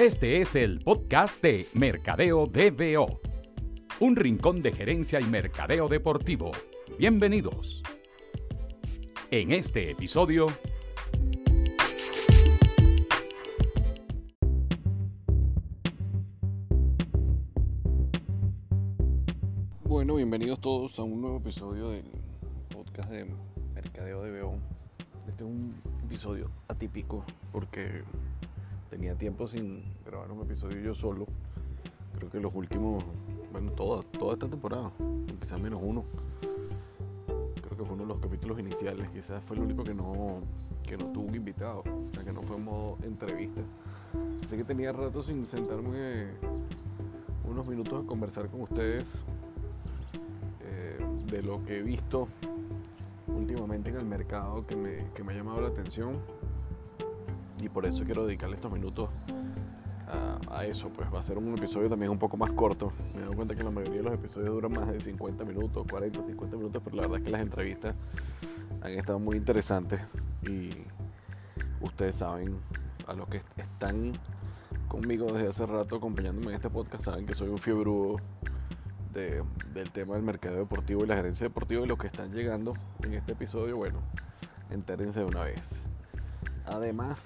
Este 0.00 0.40
es 0.40 0.54
el 0.54 0.78
podcast 0.78 1.42
de 1.42 1.66
Mercadeo 1.74 2.46
DBO, 2.46 3.20
un 4.00 4.16
rincón 4.16 4.62
de 4.62 4.72
gerencia 4.72 5.20
y 5.20 5.24
mercadeo 5.24 5.88
deportivo. 5.88 6.52
Bienvenidos. 6.98 7.82
En 9.30 9.50
este 9.50 9.90
episodio... 9.90 10.46
Bueno, 19.84 20.14
bienvenidos 20.14 20.62
todos 20.62 20.98
a 20.98 21.02
un 21.02 21.20
nuevo 21.20 21.36
episodio 21.36 21.90
del 21.90 22.06
podcast 22.70 23.10
de 23.10 23.26
Mercadeo 23.74 24.24
DBO. 24.24 24.54
Este 25.28 25.44
es 25.44 25.50
un 25.50 25.74
episodio 26.06 26.50
atípico 26.68 27.22
porque 27.52 28.02
tenía 28.90 29.14
tiempo 29.14 29.46
sin 29.46 29.84
grabar 30.04 30.30
un 30.32 30.42
episodio 30.42 30.80
yo 30.80 30.94
solo. 30.94 31.26
Creo 32.16 32.30
que 32.30 32.40
los 32.40 32.54
últimos, 32.54 33.04
bueno, 33.52 33.70
toda, 33.72 34.02
toda 34.02 34.34
esta 34.34 34.48
temporada, 34.48 34.90
quizás 35.40 35.60
menos 35.60 35.80
uno. 35.82 36.04
Creo 37.62 37.78
que 37.78 37.84
fue 37.84 37.94
uno 37.94 38.02
de 38.02 38.08
los 38.08 38.18
capítulos 38.18 38.58
iniciales, 38.58 39.08
quizás 39.10 39.42
fue 39.44 39.56
el 39.56 39.62
único 39.62 39.84
que 39.84 39.94
no, 39.94 40.40
que 40.82 40.98
no 40.98 41.06
tuvo 41.12 41.28
un 41.28 41.34
invitado, 41.36 41.84
o 41.86 42.14
sea, 42.14 42.24
que 42.24 42.32
no 42.32 42.42
fue 42.42 42.56
en 42.56 42.64
modo 42.64 42.98
entrevista. 43.04 43.60
Así 44.44 44.56
que 44.56 44.64
tenía 44.64 44.92
rato 44.92 45.22
sin 45.22 45.46
sentarme 45.46 46.32
unos 47.48 47.66
minutos 47.68 48.04
a 48.04 48.06
conversar 48.06 48.50
con 48.50 48.62
ustedes 48.62 49.06
eh, 50.62 50.98
de 51.30 51.42
lo 51.42 51.64
que 51.64 51.78
he 51.78 51.82
visto 51.82 52.26
últimamente 53.28 53.90
en 53.90 53.96
el 53.96 54.04
mercado 54.04 54.66
que 54.66 54.74
me, 54.74 55.04
que 55.14 55.22
me 55.22 55.32
ha 55.32 55.36
llamado 55.36 55.60
la 55.60 55.68
atención 55.68 56.18
y 57.60 57.68
por 57.68 57.86
eso 57.86 58.04
quiero 58.04 58.26
dedicarle 58.26 58.56
estos 58.56 58.72
minutos 58.72 59.10
a, 60.48 60.64
eso. 60.64 60.88
Pues 60.90 61.12
va 61.12 61.20
a 61.20 61.22
ser 61.22 61.38
un 61.38 61.56
episodio 61.56 61.88
también 61.88 62.10
un 62.10 62.18
poco 62.18 62.36
más 62.36 62.52
corto. 62.52 62.92
Me 63.14 63.20
dado 63.20 63.34
cuenta 63.34 63.54
que 63.54 63.62
la 63.62 63.70
mayoría 63.70 63.98
de 63.98 64.02
los 64.02 64.14
episodios 64.14 64.50
duran 64.50 64.72
más 64.72 64.88
de 64.88 65.00
50 65.00 65.44
minutos, 65.44 65.86
40, 65.88 66.22
50 66.24 66.56
minutos, 66.56 66.82
pero 66.84 66.96
la 66.96 67.02
verdad 67.02 67.18
es 67.18 67.24
que 67.24 67.30
las 67.30 67.40
entrevistas 67.40 67.94
han 68.82 68.92
estado 68.92 69.18
muy 69.18 69.36
interesantes 69.36 70.00
y 70.42 70.70
ustedes 71.80 72.16
saben, 72.16 72.58
a 73.06 73.14
los 73.14 73.28
que 73.28 73.40
están 73.56 74.12
conmigo 74.88 75.32
desde 75.32 75.48
hace 75.48 75.66
rato 75.66 75.96
acompañándome 75.96 76.48
en 76.48 76.54
este 76.54 76.70
podcast, 76.70 77.04
saben 77.04 77.26
que 77.26 77.34
soy 77.34 77.48
un 77.48 77.58
fiebrudo 77.58 78.16
de, 79.12 79.42
del 79.72 79.90
tema 79.90 80.14
del 80.14 80.22
mercado 80.22 80.56
deportivo 80.56 81.04
y 81.04 81.06
la 81.06 81.16
gerencia 81.16 81.46
deportiva 81.46 81.82
y 81.82 81.86
los 81.86 81.98
que 81.98 82.08
están 82.08 82.32
llegando 82.32 82.74
en 83.02 83.14
este 83.14 83.32
episodio, 83.32 83.76
bueno, 83.76 84.00
entérense 84.70 85.20
de 85.20 85.26
una 85.26 85.44
vez. 85.44 85.82
Además, 86.66 87.18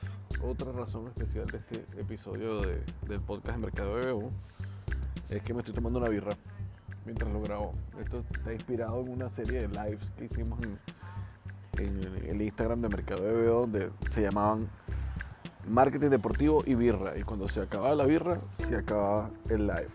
otra 0.47 0.73
razón 0.73 1.06
especial 1.09 1.47
de 1.47 1.59
este 1.59 1.87
episodio 1.98 2.61
de, 2.61 2.83
del 3.09 3.20
podcast 3.20 3.56
de 3.56 3.62
Mercado 3.62 3.97
de 3.97 4.28
es 5.31 5.42
que 5.42 5.55
me 5.55 5.61
estoy 5.61 5.75
tomando 5.75 5.98
una 5.98 6.09
birra 6.09 6.37
mientras 7.06 7.33
lo 7.33 7.41
grabo. 7.41 7.73
Esto 7.98 8.23
está 8.31 8.53
inspirado 8.53 9.00
en 9.00 9.09
una 9.09 9.31
serie 9.31 9.67
de 9.67 9.69
lives 9.69 10.11
que 10.17 10.27
hicimos 10.27 10.59
en, 10.62 12.28
el 12.28 12.42
Instagram 12.42 12.83
de 12.83 12.89
Mercado 12.89 13.22
de 13.22 13.47
donde 13.47 13.91
se 14.11 14.22
llamaban 14.22 14.69
Marketing 15.67 16.11
Deportivo 16.11 16.62
y 16.67 16.75
Birra. 16.75 17.17
Y 17.19 17.22
cuando 17.22 17.48
se 17.48 17.62
acababa 17.62 17.95
la 17.95 18.05
birra, 18.05 18.37
se 18.37 18.77
acababa 18.77 19.31
el 19.48 19.67
live. 19.67 19.89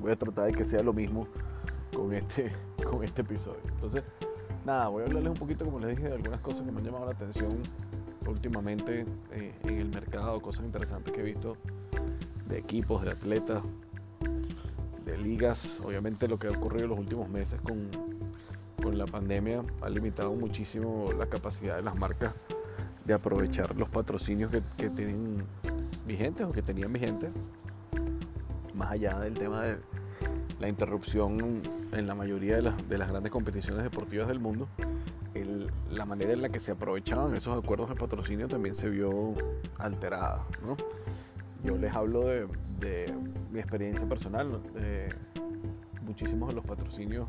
Voy 0.00 0.12
a 0.12 0.16
tratar 0.16 0.46
de 0.46 0.52
que 0.52 0.64
sea 0.64 0.82
lo 0.82 0.92
mismo 0.92 1.26
con 1.94 2.14
este, 2.14 2.52
con 2.88 3.02
este 3.02 3.22
episodio. 3.22 3.60
Entonces, 3.68 4.04
nada, 4.64 4.88
voy 4.88 5.02
a 5.02 5.06
hablarles 5.06 5.30
un 5.30 5.38
poquito, 5.38 5.64
como 5.64 5.80
les 5.80 5.96
dije, 5.96 6.08
de 6.08 6.14
algunas 6.14 6.40
cosas 6.40 6.62
que 6.64 6.70
me 6.70 6.78
han 6.78 6.84
llamado 6.84 7.06
la 7.06 7.12
atención 7.12 7.58
últimamente 8.26 9.06
eh, 9.32 9.52
en 9.64 9.78
el 9.78 9.88
mercado, 9.88 10.40
cosas 10.40 10.64
interesantes 10.64 11.12
que 11.12 11.20
he 11.20 11.24
visto 11.24 11.56
de 12.46 12.58
equipos, 12.58 13.02
de 13.02 13.10
atletas, 13.10 13.62
de 15.04 15.18
ligas. 15.18 15.80
Obviamente 15.84 16.28
lo 16.28 16.38
que 16.38 16.48
ha 16.48 16.50
ocurrido 16.50 16.84
en 16.84 16.90
los 16.90 16.98
últimos 16.98 17.28
meses 17.28 17.60
con, 17.60 17.88
con 18.82 18.98
la 18.98 19.06
pandemia 19.06 19.64
ha 19.80 19.88
limitado 19.88 20.34
muchísimo 20.34 21.10
la 21.16 21.26
capacidad 21.26 21.76
de 21.76 21.82
las 21.82 21.96
marcas 21.96 22.34
de 23.04 23.14
aprovechar 23.14 23.76
los 23.76 23.88
patrocinios 23.88 24.50
que, 24.50 24.60
que 24.76 24.90
tienen 24.90 25.44
vigentes 26.06 26.46
o 26.46 26.52
que 26.52 26.62
tenían 26.62 26.92
vigentes, 26.92 27.32
más 28.74 28.90
allá 28.92 29.18
del 29.20 29.34
tema 29.34 29.62
de 29.62 29.76
la 30.60 30.68
interrupción 30.68 31.62
en 31.92 32.06
la 32.06 32.14
mayoría 32.14 32.56
de 32.56 32.62
las, 32.62 32.88
de 32.88 32.98
las 32.98 33.08
grandes 33.08 33.30
competiciones 33.30 33.84
deportivas 33.84 34.28
del 34.28 34.40
mundo 34.40 34.68
la 35.96 36.04
manera 36.04 36.32
en 36.32 36.42
la 36.42 36.48
que 36.48 36.60
se 36.60 36.72
aprovechaban 36.72 37.34
esos 37.34 37.62
acuerdos 37.62 37.88
de 37.88 37.94
patrocinio 37.94 38.48
también 38.48 38.74
se 38.74 38.88
vio 38.88 39.34
alterada. 39.78 40.44
¿no? 40.64 40.76
Yo 41.64 41.76
les 41.78 41.94
hablo 41.94 42.26
de, 42.26 42.46
mi 43.50 43.58
experiencia 43.58 44.06
personal. 44.08 44.60
Muchísimos 46.02 46.48
de 46.50 46.54
los 46.54 46.64
patrocinios 46.64 47.28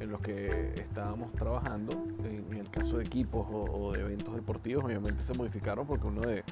en 0.00 0.10
los 0.10 0.20
que 0.20 0.74
estábamos 0.76 1.32
trabajando, 1.32 1.92
en 2.24 2.52
el 2.52 2.68
caso 2.70 2.98
de 2.98 3.04
equipos 3.04 3.46
o, 3.50 3.64
o 3.64 3.92
de 3.92 4.00
eventos 4.00 4.34
deportivos, 4.34 4.84
obviamente 4.84 5.24
se 5.24 5.32
modificaron 5.32 5.86
porque 5.86 6.06
uno 6.06 6.20
de, 6.20 6.44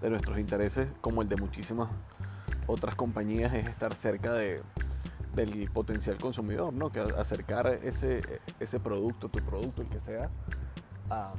de 0.00 0.10
nuestros 0.10 0.38
intereses, 0.38 0.88
como 1.00 1.22
el 1.22 1.28
de 1.28 1.36
muchísimas 1.36 1.88
otras 2.66 2.94
compañías, 2.94 3.52
es 3.54 3.68
estar 3.68 3.94
cerca 3.94 4.32
de, 4.32 4.62
del 5.34 5.70
potencial 5.70 6.16
consumidor, 6.18 6.72
¿no? 6.72 6.90
Que 6.90 7.00
acercar 7.00 7.66
ese, 7.82 8.22
ese 8.58 8.80
producto, 8.80 9.28
tu 9.28 9.38
producto, 9.38 9.82
el 9.82 9.88
que 9.88 10.00
sea, 10.00 10.30
a, 11.10 11.32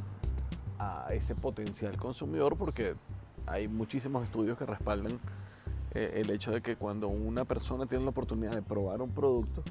ese 1.11 1.35
potencial 1.35 1.95
consumidor, 1.97 2.57
porque 2.57 2.95
hay 3.45 3.67
muchísimos 3.67 4.23
estudios 4.23 4.57
que 4.57 4.65
respaldan 4.65 5.19
eh, 5.93 6.13
el 6.15 6.29
hecho 6.31 6.51
de 6.51 6.61
que 6.61 6.75
cuando 6.75 7.07
una 7.07 7.45
persona 7.45 7.85
tiene 7.85 8.03
la 8.03 8.09
oportunidad 8.09 8.53
de 8.53 8.61
probar 8.63 9.01
un 9.01 9.11
producto, 9.11 9.63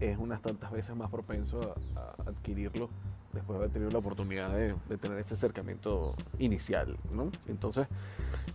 es 0.00 0.16
unas 0.16 0.40
tantas 0.40 0.70
veces 0.70 0.94
más 0.96 1.10
propenso 1.10 1.74
a, 1.96 2.30
adquirirlo 2.30 2.88
después 3.32 3.58
de 3.58 3.64
haber 3.64 3.72
tenido 3.72 3.90
la 3.90 3.98
oportunidad 3.98 4.50
de, 4.50 4.74
tener 4.98 5.18
ese 5.18 5.34
acercamiento 5.34 6.14
inicial, 6.38 6.96
¿no? 7.12 7.30
Entonces, 7.46 7.88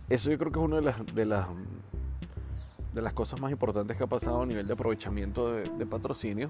eso 0.08 0.30
yo 0.30 0.38
creo 0.38 0.50
que 0.50 0.58
es 0.58 0.64
una 0.64 0.76
de 0.76 0.82
las, 0.82 0.96
de 2.94 3.02
las 3.02 3.12
cosas 3.12 3.40
más 3.40 3.50
importantes 3.50 3.96
que 3.96 4.04
ha 4.04 4.08
pasado 4.08 4.42
a 4.42 4.46
nivel 4.46 4.66
de 4.66 4.72
aprovechamiento 4.72 5.52
de, 5.52 5.86
patrocinio, 5.86 6.48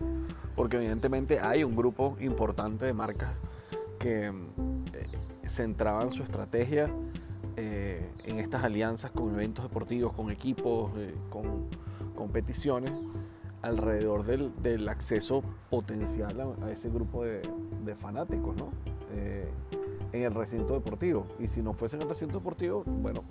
porque 0.54 0.76
evidentemente 0.76 1.40
hay 1.40 1.64
un 1.64 1.74
grupo 1.74 2.16
importante 2.20 2.84
de 2.84 2.92
marcas 2.92 3.63
que 4.04 4.26
eh, 4.26 5.48
centraban 5.48 6.12
su 6.12 6.22
estrategia 6.22 6.90
eh, 7.56 8.06
en 8.26 8.38
estas 8.38 8.64
alianzas 8.64 9.12
con 9.12 9.32
eventos 9.32 9.64
deportivos, 9.64 10.12
con 10.12 10.30
equipos, 10.30 10.90
eh, 10.98 11.14
con 11.30 11.68
competiciones, 12.14 12.92
alrededor 13.62 14.24
del, 14.24 14.88
acceso 14.88 15.42
potencial 15.70 16.56
a, 16.62 16.70
ese 16.70 16.90
grupo 16.90 17.24
de, 17.24 17.42
fanáticos, 17.96 18.54
¿no? 18.56 18.68
Eh, 19.12 19.48
en 20.12 20.22
el 20.22 20.34
recinto 20.34 20.74
deportivo. 20.74 21.26
Y 21.38 21.48
si 21.48 21.62
no 21.62 21.72
fuese 21.72 21.96
en 21.96 22.02
el 22.02 22.08
recinto 22.08 22.38
deportivo, 22.38 22.84
bueno, 22.84 23.24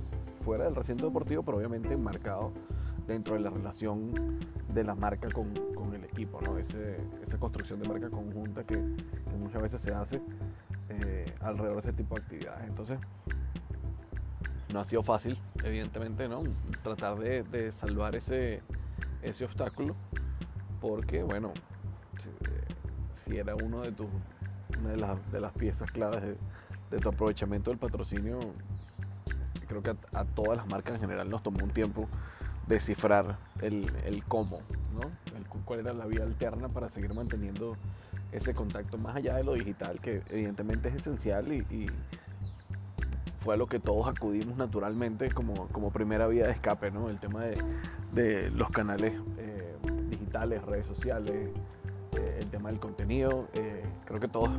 fuera 0.44 0.64
del 0.64 0.76
recinto 0.76 1.06
deportivo, 1.06 1.44
pero 1.44 1.58
obviamente 1.58 1.94
enmarcado 1.94 2.52
dentro 3.06 3.36
de 3.36 3.42
la 3.42 3.52
relación 3.52 4.40
de 4.74 4.84
la 4.84 4.96
marca 4.96 5.28
con, 5.30 5.54
el 5.94 6.04
equipo, 6.06 6.42
¿no? 6.42 6.58
Esa 6.58 7.38
construcción 7.38 7.80
de 7.80 7.88
marca 7.88 8.10
conjunta 8.10 8.64
que 8.64 8.78
muchas 9.38 9.62
veces 9.62 9.82
se 9.82 9.94
hace 9.94 10.22
eh, 11.06 11.34
alrededor 11.42 11.82
de 11.82 11.90
este 11.90 12.04
tipo 12.04 12.16
de 12.16 12.22
actividades. 12.22 12.68
Entonces, 12.68 13.00
no 14.72 14.80
ha 14.80 14.86
sido 14.86 15.04
fácil, 15.04 15.38
evidentemente, 15.64 16.28
¿no? 16.28 16.44
Tratar 16.84 17.18
de, 17.20 17.44
de 17.44 17.72
salvar 17.72 18.16
ese, 18.16 18.62
ese 19.22 19.46
obstáculo, 19.46 19.96
porque, 20.82 21.24
bueno, 21.24 21.54
si, 22.22 23.32
si 23.32 23.38
era 23.38 23.56
uno 23.56 23.82
de 23.82 23.92
tus, 23.92 24.08
una 24.80 24.90
de, 24.90 24.98
las, 24.98 25.32
de 25.32 25.40
las 25.40 25.54
piezas 25.54 25.92
claves 25.92 26.22
de, 26.24 26.38
de 26.92 27.00
tu 27.00 27.10
aprovechamiento 27.10 27.70
del 27.70 27.80
patrocinio, 27.80 28.40
creo 29.68 29.84
que 29.84 29.92
a, 29.92 30.20
a, 30.20 30.26
todas 30.26 30.58
las 30.58 30.68
marcas 30.68 30.96
en 30.96 31.02
general 31.02 31.30
nos 31.30 31.44
tomó 31.44 31.64
un 31.64 31.72
tiempo 31.72 32.08
descifrar 32.68 33.38
el, 33.62 33.92
el 34.06 34.24
cómo, 34.24 34.60
¿no? 34.94 35.02
El, 35.38 35.46
cuál 35.66 35.82
era 35.82 35.94
la 35.94 36.06
vía 36.06 36.24
alterna 36.24 36.70
para 36.70 36.90
seguir 36.90 37.14
manteniendo 37.14 37.78
ese 38.34 38.54
contacto 38.54 38.98
más 38.98 39.16
allá 39.16 39.36
de 39.36 39.44
lo 39.44 39.54
digital, 39.54 40.00
que 40.00 40.22
evidentemente 40.30 40.90
es 40.90 40.96
esencial 40.96 41.52
y, 41.52 41.88
fue 43.40 43.56
a 43.56 43.58
lo 43.58 43.68
que 43.68 43.78
todos 43.78 44.08
acudimos 44.08 44.56
naturalmente 44.56 45.30
como, 45.30 45.68
como 45.68 45.92
primera 45.92 46.28
vía 46.28 46.46
de 46.46 46.54
escape, 46.54 46.92
¿no? 46.92 47.10
El 47.10 47.20
tema 47.20 47.44
de, 47.44 47.62
de 48.14 48.50
los 48.52 48.70
canales 48.70 49.16
eh, 49.38 49.76
digitales, 50.10 50.64
redes 50.64 50.86
sociales, 50.86 51.50
eh, 52.16 52.38
el 52.40 52.50
tema 52.50 52.70
del 52.70 52.80
contenido, 52.80 53.50
eh, 53.54 53.84
creo 54.06 54.22
que 54.22 54.30
todos 54.30 54.50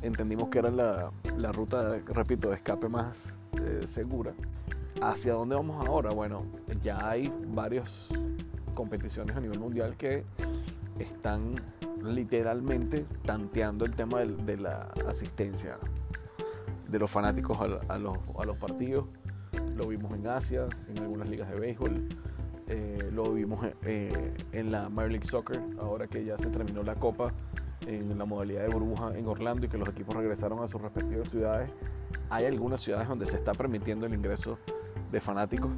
entendimos 0.00 0.48
que 0.48 0.60
era 0.60 0.70
la, 0.70 1.10
la 1.36 1.50
ruta, 1.50 1.98
repito, 2.06 2.50
de 2.50 2.54
escape 2.54 2.88
más 2.88 3.18
segura. 3.88 4.32
¿Hacia 5.02 5.32
dónde 5.32 5.56
vamos 5.56 5.84
ahora? 5.84 6.10
Bueno, 6.10 6.44
ya 6.80 7.10
hay 7.10 7.32
varias 7.48 8.06
competiciones 8.74 9.34
a 9.34 9.40
nivel 9.40 9.58
mundial 9.58 9.96
que 9.96 10.22
están 10.98 11.54
literalmente 12.02 13.06
tanteando 13.24 13.84
el 13.84 13.94
tema 13.94 14.20
de, 14.20 14.56
la 14.56 14.88
asistencia 15.08 15.78
de 16.88 16.98
los 16.98 17.10
fanáticos 17.10 17.58
a, 17.60 17.92
a, 17.92 17.98
los, 17.98 18.16
a 18.38 18.44
los 18.44 18.56
partidos. 18.56 19.06
lo 19.76 19.88
vimos 19.88 20.12
en 20.12 20.26
Asia, 20.26 20.66
en 20.88 20.98
algunas 20.98 21.28
ligas 21.28 21.50
de 21.50 21.58
béisbol, 21.58 22.08
eh, 22.70 23.10
lo 23.14 23.32
vimos 23.32 23.66
eh, 23.82 24.34
en 24.52 24.70
la 24.70 24.90
Major 24.90 25.10
League 25.10 25.26
Soccer, 25.26 25.58
ahora 25.80 26.06
que 26.06 26.22
ya 26.22 26.36
se 26.36 26.48
terminó 26.48 26.82
la 26.82 26.96
Copa 26.96 27.32
en 27.86 28.18
la 28.18 28.26
modalidad 28.26 28.62
de 28.62 28.68
burbuja 28.68 29.16
en 29.16 29.26
Orlando 29.26 29.64
y 29.64 29.70
que 29.70 29.78
los 29.78 29.88
equipos 29.88 30.14
regresaron 30.14 30.62
a 30.62 30.68
sus 30.68 30.82
respectivas 30.82 31.30
ciudades. 31.30 31.70
Hay 32.28 32.44
algunas 32.44 32.82
ciudades 32.82 33.08
donde 33.08 33.24
se 33.24 33.36
está 33.36 33.54
permitiendo 33.54 34.04
el 34.04 34.12
ingreso 34.12 34.58
de 35.10 35.18
fanáticos, 35.18 35.70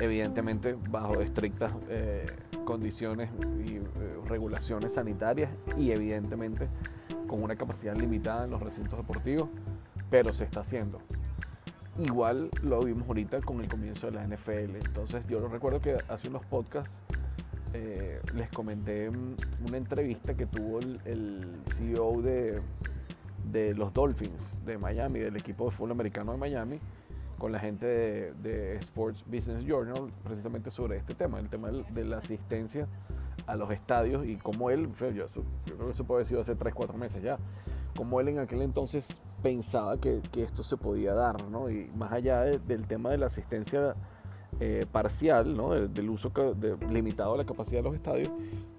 evidentemente 0.00 0.76
bajo 0.90 1.20
estrictas 1.20 1.72
eh, 1.88 2.26
condiciones 2.64 3.30
y 3.64 3.78
regulaciones 4.28 4.94
sanitarias 4.94 5.50
y 5.78 5.90
evidentemente 5.90 6.68
con 7.26 7.42
una 7.42 7.56
capacidad 7.56 7.96
limitada 7.96 8.44
en 8.44 8.50
los 8.50 8.62
recintos 8.62 8.98
deportivos, 8.98 9.48
pero 10.10 10.32
se 10.32 10.44
está 10.44 10.60
haciendo. 10.60 11.00
Igual 11.98 12.50
lo 12.62 12.80
vimos 12.82 13.08
ahorita 13.08 13.40
con 13.40 13.60
el 13.60 13.68
comienzo 13.68 14.10
de 14.10 14.12
la 14.12 14.26
NFL. 14.26 14.76
Entonces 14.84 15.24
yo 15.28 15.46
recuerdo 15.48 15.80
que 15.80 15.96
hace 16.08 16.28
unos 16.28 16.44
podcasts 16.44 16.90
eh, 17.72 18.20
les 18.34 18.48
comenté 18.50 19.08
una 19.08 19.76
entrevista 19.76 20.34
que 20.34 20.46
tuvo 20.46 20.78
el, 20.80 21.62
CEO 21.76 22.20
de, 22.22 22.60
de, 23.50 23.74
los 23.74 23.92
Dolphins 23.92 24.52
de 24.64 24.78
Miami, 24.78 25.20
del 25.20 25.36
equipo 25.36 25.66
de 25.66 25.70
fútbol 25.70 25.92
americano 25.92 26.32
de 26.32 26.38
Miami, 26.38 26.80
con 27.38 27.52
la 27.52 27.58
gente 27.58 27.86
de, 27.86 28.76
Sports 28.76 29.24
Business 29.26 29.64
Journal, 29.64 30.10
precisamente 30.24 30.70
sobre 30.70 30.96
este 30.96 31.14
tema, 31.14 31.38
el 31.38 31.48
tema 31.48 31.70
de 31.70 32.04
la 32.04 32.18
asistencia 32.18 32.88
a 33.46 33.56
los 33.56 33.70
estadios 33.70 34.26
y 34.26 34.36
como 34.36 34.70
él, 34.70 34.88
yo, 35.14 35.26
creo 35.64 35.86
que 35.86 35.92
eso 35.92 36.04
puede 36.04 36.18
haber 36.18 36.26
sido 36.26 36.40
hace 36.40 36.54
3, 36.54 36.74
4 36.74 36.96
meses 36.98 37.22
ya, 37.22 37.38
como 37.96 38.20
él 38.20 38.28
en 38.28 38.38
aquel 38.38 38.62
entonces 38.62 39.20
pensaba 39.42 39.98
que, 39.98 40.22
esto 40.36 40.62
se 40.62 40.76
podía 40.76 41.14
dar, 41.14 41.48
¿no? 41.48 41.70
Y 41.70 41.90
más 41.96 42.12
allá 42.12 42.42
del 42.42 42.86
tema 42.86 43.10
de 43.10 43.18
la 43.18 43.26
asistencia 43.26 43.94
eh, 44.60 44.86
parcial, 44.90 45.56
¿no? 45.56 45.70
Del, 45.72 46.10
uso 46.10 46.32
limitado 46.90 47.34
a 47.34 47.36
la 47.36 47.44
capacidad 47.44 47.80
de 47.80 47.84
los 47.84 47.94
estadios, 47.94 48.30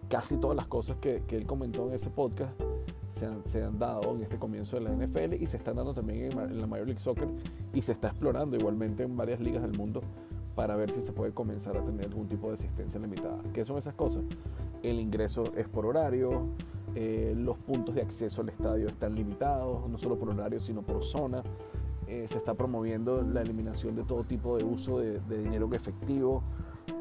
casi 0.10 0.38
todas 0.38 0.58
las 0.58 0.68
cosas 0.68 0.98
que, 0.98 1.24
que 1.28 1.38
él 1.38 1.46
comentó 1.46 1.88
en 1.88 1.94
ese 1.94 2.10
podcast 2.10 2.54
se 3.18 3.64
han, 3.64 3.80
dado 3.80 4.16
en 4.16 4.24
este 4.24 4.38
comienzo 4.38 4.80
de 4.80 4.84
la 4.84 4.92
NFL 4.92 5.34
y 5.34 5.48
se 5.48 5.58
están 5.58 5.76
dando 5.76 5.94
también 5.94 6.32
en, 6.32 6.40
en 6.40 6.62
la 6.62 6.68
Major 6.68 6.88
League 6.88 7.02
Soccer 7.02 7.28
y 7.74 7.82
se 7.82 7.92
está 7.92 8.10
explorando 8.10 8.56
igualmente 8.56 9.04
en 9.04 9.18
varias 9.18 9.40
ligas 9.40 9.64
del 9.64 9.78
mundo 9.78 10.02
para 10.56 10.76
ver 10.76 10.92
si 10.92 11.02
se 11.02 11.12
puede 11.12 11.34
comenzar 11.34 11.78
a 11.78 11.84
tener 11.84 12.08
algún 12.08 12.28
tipo 12.28 12.48
de 12.48 12.56
asistencia 12.56 13.00
limitada. 13.00 13.40
¿Qué 13.54 13.64
son 13.64 13.78
esas 13.78 13.94
cosas? 13.94 14.24
El 14.82 15.00
ingreso 15.00 15.44
es 15.56 15.68
por 15.68 15.86
horario, 15.86 16.48
eh, 16.96 17.36
los 17.38 17.60
puntos 17.60 17.94
de 17.94 18.02
acceso 18.02 18.42
al 18.42 18.50
estadio 18.50 18.88
están 18.88 19.14
limitados, 19.14 19.88
no 19.88 20.00
solo 20.00 20.18
por 20.18 20.30
horario, 20.30 20.60
sino 20.60 20.82
por 20.82 21.04
zona. 21.04 21.44
Eh, 22.08 22.26
se 22.28 22.40
está 22.40 22.56
promoviendo 22.56 23.22
la 23.22 23.42
eliminación 23.42 23.96
de 23.96 24.04
todo 24.04 24.24
tipo 24.24 24.58
de 24.58 24.64
uso 24.64 25.00
de, 25.00 25.20
dinero 25.30 25.70
efectivo. 25.74 26.42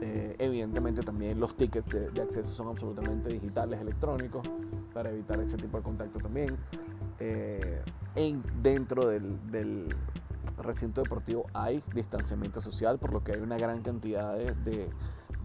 Eh, 0.02 0.34
evidentemente 0.38 1.00
también 1.00 1.40
los 1.40 1.56
tickets 1.56 1.88
de, 2.12 2.20
acceso 2.20 2.50
son 2.50 2.68
absolutamente 2.68 3.30
digitales, 3.32 3.80
electrónicos, 3.80 4.46
para 4.96 5.10
evitar 5.10 5.38
ese 5.40 5.56
tipo 5.56 5.76
de 5.76 5.82
contacto 5.82 6.18
también. 6.18 6.56
en, 7.20 8.42
dentro 8.62 9.06
del, 9.06 9.50
del, 9.50 9.94
recinto 10.58 11.02
deportivo 11.02 11.46
hay 11.52 11.82
distanciamiento 11.92 12.62
social, 12.62 12.98
por 12.98 13.12
lo 13.12 13.22
que 13.22 13.32
hay 13.32 13.40
una 13.40 13.58
gran 13.58 13.82
cantidad 13.82 14.34
de 14.34 14.88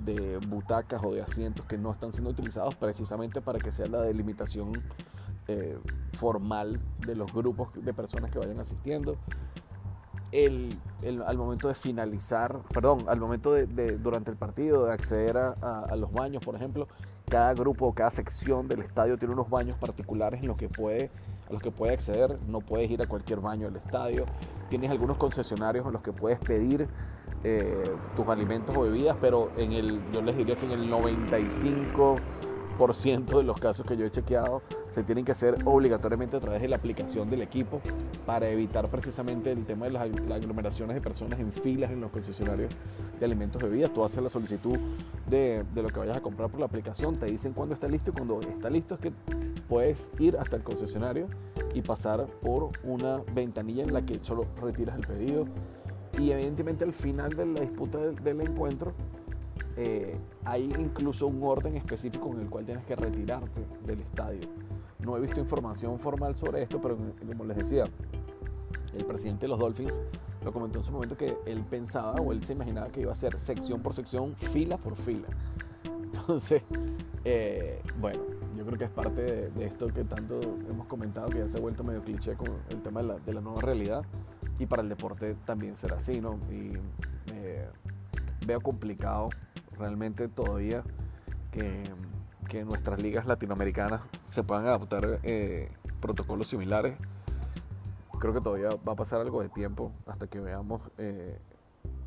de 0.06 0.38
butacas 0.48 1.02
o 1.04 1.14
de 1.14 1.22
asientos 1.22 1.66
que 1.66 1.78
no 1.78 1.92
están 1.92 2.12
siendo 2.12 2.32
utilizados 2.32 2.76
precisamente 2.76 3.42
para 3.42 3.60
que 3.60 3.72
sea 3.72 3.88
la 3.88 4.02
delimitación 4.02 4.72
eh, 5.48 5.78
formal 6.14 6.80
de 7.06 7.16
los 7.16 7.32
grupos 7.32 7.70
de 7.76 7.94
personas 7.94 8.32
que 8.32 8.40
vayan 8.40 8.60
asistiendo. 8.60 9.18
El, 10.32 10.80
al 11.26 11.38
momento 11.38 11.68
de 11.68 11.74
finalizar, 11.74 12.62
perdón, 12.74 13.06
al 13.10 13.20
momento 13.20 13.52
de, 13.52 13.98
durante 13.98 14.32
el 14.32 14.38
partido 14.38 14.86
de 14.86 14.94
acceder 14.94 15.38
a, 15.38 15.94
los 15.98 16.12
baños, 16.14 16.44
por 16.44 16.56
ejemplo, 16.56 16.88
cada 17.32 17.54
grupo 17.54 17.94
cada 17.94 18.10
sección 18.10 18.68
del 18.68 18.82
estadio 18.82 19.18
tiene 19.18 19.34
unos 19.34 19.50
baños 19.50 19.78
particulares 19.78 20.42
en 20.42 20.50
los 20.50 20.58
que 20.58 20.68
puede, 20.68 21.10
a 21.50 21.54
los 21.54 21.62
que 21.62 21.72
puede 21.72 21.94
acceder. 21.94 22.38
No 22.50 22.60
puedes 22.60 22.92
ir 22.92 23.02
a 23.02 23.08
cualquier 23.08 23.40
baño 23.40 23.68
del 23.68 23.78
estadio. 23.78 24.26
Tienes 24.70 24.92
algunos 24.92 25.16
concesionarios 25.16 25.86
en 25.86 25.94
los 25.94 26.02
que 26.02 26.12
puedes 26.12 26.40
pedir 26.40 26.90
eh, 27.46 27.90
tus 28.18 28.28
alimentos 28.28 28.76
o 28.76 28.82
bebidas, 28.82 29.16
pero 29.22 29.50
en 29.56 29.72
el, 29.72 30.02
yo 30.12 30.22
les 30.22 30.36
diría 30.36 30.58
que 30.58 30.66
en 30.66 30.74
el 30.74 30.92
95% 30.92 32.18
de 32.78 33.44
los 33.44 33.60
casos 33.60 33.86
que 33.86 33.96
yo 33.96 34.06
he 34.06 34.12
chequeado 34.12 34.64
se 34.88 35.04
tienen 35.04 35.24
que 35.24 35.32
hacer 35.32 35.56
obligatoriamente 35.66 36.38
a 36.38 36.40
través 36.40 36.62
de 36.62 36.68
la 36.68 36.78
aplicación 36.78 37.30
del 37.30 37.44
equipo 37.44 37.80
para 38.26 38.50
evitar 38.50 38.88
precisamente 38.90 39.52
el 39.52 39.66
tema 39.66 39.86
de 39.86 39.92
las, 39.92 40.02
aglomeraciones 40.04 40.96
de 40.96 41.02
personas 41.02 41.40
en 41.40 41.52
filas 41.52 41.92
en 41.92 42.02
los 42.02 42.10
concesionarios 42.12 42.74
de 43.20 43.26
alimentos 43.26 43.62
y 43.62 43.66
bebidas. 43.66 43.94
Tú 43.94 44.04
haces 44.04 44.24
la 44.24 44.30
solicitud 44.30 44.78
de, 45.30 45.64
lo 45.76 45.90
que 45.90 46.00
vayas 46.00 46.18
a 46.18 46.22
comprar 46.22 46.50
por 46.50 46.60
la 46.60 46.66
aplicación, 46.66 47.18
te 47.18 47.28
dicen 47.28 47.54
cuándo 47.54 47.76
está 47.76 47.88
listo 47.88 48.10
y 48.10 48.14
cuando 48.14 48.42
está 48.42 48.70
listo 48.70 48.96
es 48.96 49.00
que 49.00 49.12
puedes 49.70 50.12
ir 50.18 50.38
hasta 50.38 50.56
el 50.56 50.64
concesionario 50.64 51.28
y 51.74 51.82
pasar 51.82 52.26
por 52.42 52.72
una 52.84 53.22
ventanilla 53.34 53.84
en 53.84 53.94
la 53.94 54.02
que 54.02 54.20
solo 54.24 54.46
retiras 54.60 54.98
el 54.98 55.06
pedido 55.06 55.46
y 56.20 56.32
evidentemente 56.32 56.84
al 56.84 56.94
final 56.94 57.32
de 57.34 57.46
la 57.46 57.62
disputa 57.62 58.00
del, 58.00 58.42
encuentro 58.42 58.94
eh, 59.84 60.16
hay 60.46 60.70
incluso 60.78 61.26
un 61.26 61.42
orden 61.42 61.76
específico 61.76 62.32
en 62.34 62.42
el 62.42 62.50
cual 62.50 62.66
tienes 62.66 62.86
que 62.86 62.96
retirarte 62.96 63.66
del 63.84 64.02
estadio. 64.02 64.48
No 65.00 65.18
he 65.18 65.22
visto 65.22 65.40
información 65.40 65.98
formal 65.98 66.38
sobre 66.38 66.62
esto, 66.62 66.80
pero 66.80 66.98
como 67.26 67.46
les 67.46 67.58
decía, 67.58 67.86
el 68.96 69.06
presidente 69.06 69.46
de 69.46 69.48
los 69.48 69.58
Dolphins 69.58 69.94
lo 70.46 70.52
comentó 70.52 70.78
en 70.78 70.86
su 70.86 70.92
momento 70.92 71.18
que 71.18 71.36
él 71.48 71.64
pensaba 71.68 72.14
o 72.22 72.32
él 72.32 72.44
se 72.44 72.54
imaginaba 72.54 72.90
que 72.90 73.02
iba 73.02 73.12
a 73.12 73.16
ser 73.16 73.40
sección 73.40 73.82
por 73.82 73.96
sección, 73.96 74.36
fila 74.36 74.78
por 74.78 74.96
fila. 74.96 75.28
Entonces, 75.84 76.62
eh, 77.26 77.82
bueno, 78.00 78.22
yo 78.56 78.64
creo 78.64 78.78
que 78.78 78.84
es 78.84 78.92
parte 78.92 79.50
de, 79.50 79.66
esto 79.66 79.88
que 79.88 80.04
tanto 80.04 80.40
hemos 80.70 80.86
comentado, 80.86 81.28
que 81.30 81.40
ya 81.40 81.48
se 81.48 81.58
ha 81.58 81.60
vuelto 81.60 81.84
medio 81.84 82.04
cliché 82.04 82.36
con 82.36 82.50
el 82.70 82.84
tema 82.84 83.02
de 83.02 83.08
la, 83.08 83.16
de 83.18 83.34
la 83.34 83.42
nueva 83.42 83.62
realidad 83.62 84.04
y 84.60 84.68
para 84.68 84.84
el 84.84 84.90
deporte 84.90 85.36
también 85.44 85.76
será 85.76 85.98
así, 85.98 86.22
¿no? 86.22 86.38
Y 86.52 86.74
eh, 87.34 87.68
veo 88.46 88.62
complicado 88.62 89.30
realmente 89.82 90.28
todavía 90.28 90.84
que, 91.52 91.84
que, 92.48 92.64
nuestras 92.64 93.02
ligas 93.02 93.26
latinoamericanas 93.26 94.02
se 94.32 94.44
puedan 94.44 94.68
adoptar 94.68 95.20
eh, 95.24 95.70
protocolos 96.00 96.48
similares. 96.48 96.96
Creo 98.20 98.34
que 98.34 98.42
todavía 98.42 98.70
va 98.88 98.94
a 98.94 98.96
pasar 98.96 99.20
algo 99.20 99.42
de 99.42 99.50
tiempo 99.50 99.92
hasta 100.06 100.28
que 100.28 100.40
veamos 100.40 100.82
eh, 100.98 101.38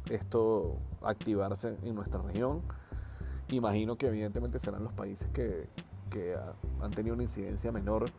esto 0.09 0.79
activarse 1.03 1.77
en 1.83 1.95
nuestra 1.95 2.23
región. 2.23 2.63
Imagino 3.49 3.97
que 3.97 4.07
evidentemente 4.07 4.59
serán 4.61 4.85
los 4.85 4.93
países 4.93 5.29
que, 5.35 5.69
que 6.11 6.37
han 6.81 6.91
tenido 6.93 7.15
una 7.15 7.25
incidencia 7.25 7.73
menor 7.73 8.11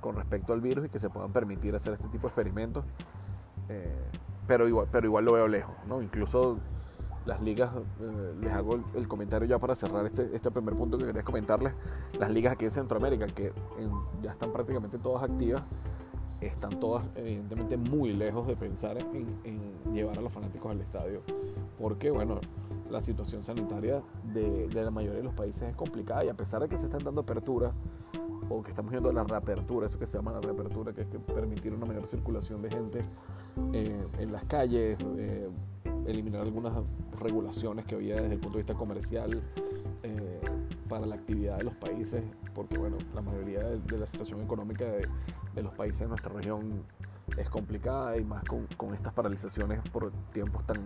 con 0.00 0.16
respecto 0.16 0.52
al 0.52 0.60
virus 0.60 0.86
y 0.86 0.88
que 0.88 0.98
se 0.98 1.10
puedan 1.10 1.32
permitir 1.32 1.74
hacer 1.74 1.92
este 1.92 2.08
tipo 2.08 2.22
de 2.22 2.28
experimentos. 2.28 2.84
Eh, 3.68 4.02
pero, 4.46 4.66
igual, 4.66 4.88
pero 4.90 5.06
igual 5.06 5.24
lo 5.24 5.32
veo 5.32 5.46
lejos, 5.46 5.74
¿no? 5.86 6.02
Incluso 6.02 6.58
las 7.30 7.40
ligas, 7.40 7.70
eh, 8.00 8.34
les 8.40 8.52
hago 8.52 8.80
el, 8.96 9.06
comentario 9.06 9.46
ya 9.46 9.60
para 9.60 9.76
cerrar 9.76 10.04
este, 10.04 10.34
este 10.34 10.50
primer 10.50 10.74
punto 10.74 10.98
que 10.98 11.06
quería 11.06 11.22
comentarles, 11.22 11.72
las 12.18 12.32
ligas 12.32 12.54
aquí 12.54 12.64
en 12.64 12.72
Centroamérica, 12.72 13.26
que 13.26 13.52
ya 14.20 14.32
están 14.32 14.52
prácticamente 14.52 14.98
todas 14.98 15.22
activas, 15.22 15.62
están 16.40 16.80
todas 16.80 17.04
evidentemente 17.14 17.76
muy 17.76 18.12
lejos 18.12 18.48
de 18.48 18.56
pensar 18.56 18.98
en, 18.98 19.60
llevar 19.92 20.18
a 20.18 20.22
los 20.22 20.32
fanáticos 20.32 20.72
al 20.72 20.80
estadio, 20.80 21.22
porque 21.78 22.10
bueno, 22.10 22.40
la 22.90 23.00
situación 23.00 23.44
sanitaria 23.44 24.02
de, 24.34 24.68
la 24.72 24.90
mayoría 24.90 25.18
de 25.18 25.24
los 25.24 25.34
países 25.34 25.62
es 25.68 25.76
complicada 25.76 26.24
y 26.24 26.30
a 26.30 26.34
pesar 26.34 26.60
de 26.62 26.68
que 26.68 26.76
se 26.76 26.86
están 26.86 27.04
dando 27.04 27.20
aperturas, 27.20 27.72
o 28.48 28.60
que 28.64 28.70
estamos 28.70 28.90
viendo 28.90 29.12
la 29.12 29.22
reapertura, 29.22 29.86
eso 29.86 29.96
que 29.96 30.08
se 30.08 30.18
llama 30.18 30.32
la 30.32 30.40
reapertura, 30.40 30.92
que 30.92 31.02
es 31.02 31.06
que 31.06 31.20
permitir 31.20 31.72
una 31.72 31.86
mayor 31.86 32.08
circulación 32.08 32.60
de 32.60 32.70
gente 32.70 33.00
eh, 33.72 34.04
en 34.18 34.32
las 34.32 34.44
calles, 34.46 34.98
eh, 35.16 35.48
eliminar 36.10 36.42
algunas 36.42 36.72
regulaciones 37.18 37.84
que 37.86 37.94
había 37.94 38.16
desde 38.16 38.34
el 38.34 38.40
punto 38.40 38.58
de 38.58 38.64
vista 38.64 38.74
comercial 38.74 39.42
eh, 40.02 40.40
para 40.88 41.06
la 41.06 41.14
actividad 41.14 41.58
de 41.58 41.64
los 41.64 41.74
países, 41.74 42.22
porque 42.54 42.78
bueno, 42.78 42.96
la 43.14 43.22
mayoría 43.22 43.60
de, 43.62 43.98
la 43.98 44.06
situación 44.06 44.40
económica 44.42 44.84
de, 44.84 45.62
los 45.62 45.72
países 45.74 46.00
de 46.00 46.08
nuestra 46.08 46.32
región 46.32 46.82
es 47.36 47.48
complicada 47.48 48.16
y 48.16 48.24
más 48.24 48.44
con, 48.44 48.66
con 48.76 48.94
estas 48.94 49.12
paralizaciones 49.12 49.80
por 49.90 50.10
tiempos 50.32 50.66
tan, 50.66 50.78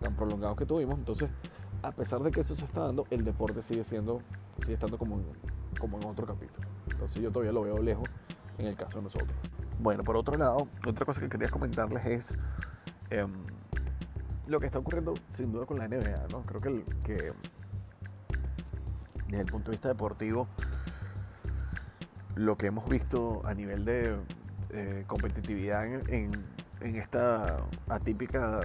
tan 0.00 0.14
prolongados 0.16 0.56
que 0.56 0.66
tuvimos. 0.66 0.98
Entonces, 0.98 1.30
a 1.82 1.92
pesar 1.92 2.20
de 2.22 2.30
que 2.30 2.40
eso 2.40 2.56
se 2.56 2.64
está 2.64 2.80
dando, 2.80 3.06
el 3.10 3.24
deporte 3.24 3.62
sigue 3.62 3.84
siendo, 3.84 4.20
sigue 4.60 4.74
estando 4.74 4.98
como 4.98 5.20
como 5.78 5.98
en 5.98 6.06
otro 6.06 6.26
capítulo. 6.26 6.66
Entonces 6.90 7.22
yo 7.22 7.30
todavía 7.30 7.52
lo 7.52 7.62
veo 7.62 7.78
lejos 7.78 8.08
en 8.58 8.66
el 8.66 8.76
caso 8.76 8.98
de 8.98 9.04
nosotros. 9.04 9.32
Bueno, 9.78 10.02
por 10.04 10.16
otro 10.16 10.36
lado, 10.36 10.68
otra 10.86 11.04
cosa 11.04 11.20
que 11.20 11.28
quería 11.28 11.48
comentarles 11.48 12.06
es 12.06 12.36
em, 13.10 13.30
lo 14.46 14.60
que 14.60 14.66
está 14.66 14.78
ocurriendo 14.78 15.14
sin 15.30 15.52
duda 15.52 15.66
con 15.66 15.78
la 15.78 15.88
NBA, 15.88 16.28
¿no? 16.30 16.42
Creo 16.42 16.60
que, 16.60 17.32
desde 19.28 19.40
el 19.40 19.50
punto 19.50 19.70
de 19.70 19.76
vista 19.76 19.88
deportivo, 19.88 20.48
lo 22.34 22.56
que 22.56 22.66
hemos 22.66 22.88
visto 22.88 23.42
a 23.44 23.54
nivel 23.54 23.84
de 23.84 24.16
competitividad 25.06 25.86
en, 26.10 26.32
esta 26.80 27.64
atípica 27.88 28.60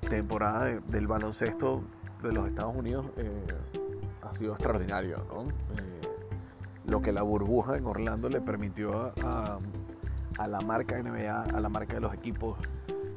temporada 0.00 0.80
del 0.80 1.06
baloncesto 1.06 1.82
de 2.22 2.32
los 2.32 2.48
Estados 2.48 2.74
Unidos 2.74 3.06
eh, 3.16 3.46
ha 4.22 4.32
sido 4.32 4.52
extraordinario. 4.52 5.24
Eh, 5.78 6.00
lo 6.86 7.00
que 7.00 7.12
la 7.12 7.22
burbuja 7.22 7.76
en 7.76 7.86
Orlando 7.86 8.28
le 8.28 8.40
permitió 8.40 9.12
a, 9.22 9.58
la 10.46 10.60
marca 10.60 11.00
NBA, 11.00 11.42
a 11.42 11.60
la 11.60 11.68
marca 11.68 11.94
de 11.94 12.00
los 12.00 12.12
equipos, 12.12 12.58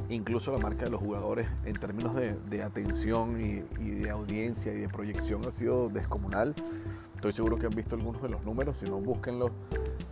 incluso 0.09 0.51
la 0.51 0.57
marca 0.57 0.85
de 0.85 0.91
los 0.91 0.99
jugadores, 0.99 1.47
en 1.65 1.75
términos 1.75 2.15
de, 2.15 2.63
atención 2.63 3.39
y, 3.39 3.61
de 3.89 4.09
audiencia 4.09 4.73
y 4.73 4.77
de 4.77 4.89
proyección, 4.89 5.41
ha 5.47 5.51
sido 5.51 5.89
descomunal. 5.89 6.53
Estoy 7.15 7.33
seguro 7.33 7.57
que 7.57 7.65
han 7.67 7.75
visto 7.75 7.95
algunos 7.95 8.21
de 8.21 8.29
los 8.29 8.43
números, 8.43 8.77
si 8.77 8.85
no, 8.85 8.99
búsquenlos. 8.99 9.51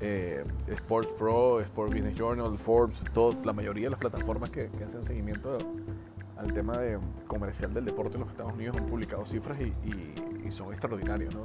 Eh, 0.01 0.43
Sports 0.67 1.09
Pro, 1.17 1.61
Sport 1.61 1.91
Business 1.91 2.15
Journal, 2.15 2.57
Forbes, 2.57 3.03
la 3.43 3.53
mayoría 3.53 3.85
de 3.85 3.91
las 3.91 3.99
plataformas 3.99 4.49
que, 4.49 4.69
que 4.69 4.83
hacen 4.83 5.03
seguimiento 5.05 5.57
al 6.37 6.53
tema 6.53 6.77
de 6.77 6.99
comercial 7.27 7.73
del 7.73 7.85
deporte 7.85 8.15
en 8.15 8.21
los 8.21 8.29
Estados 8.29 8.53
Unidos 8.53 8.77
han 8.77 8.85
publicado 8.85 9.25
cifras 9.25 9.57
y, 9.59 10.51
son 10.51 10.71
extraordinarios. 10.71 11.35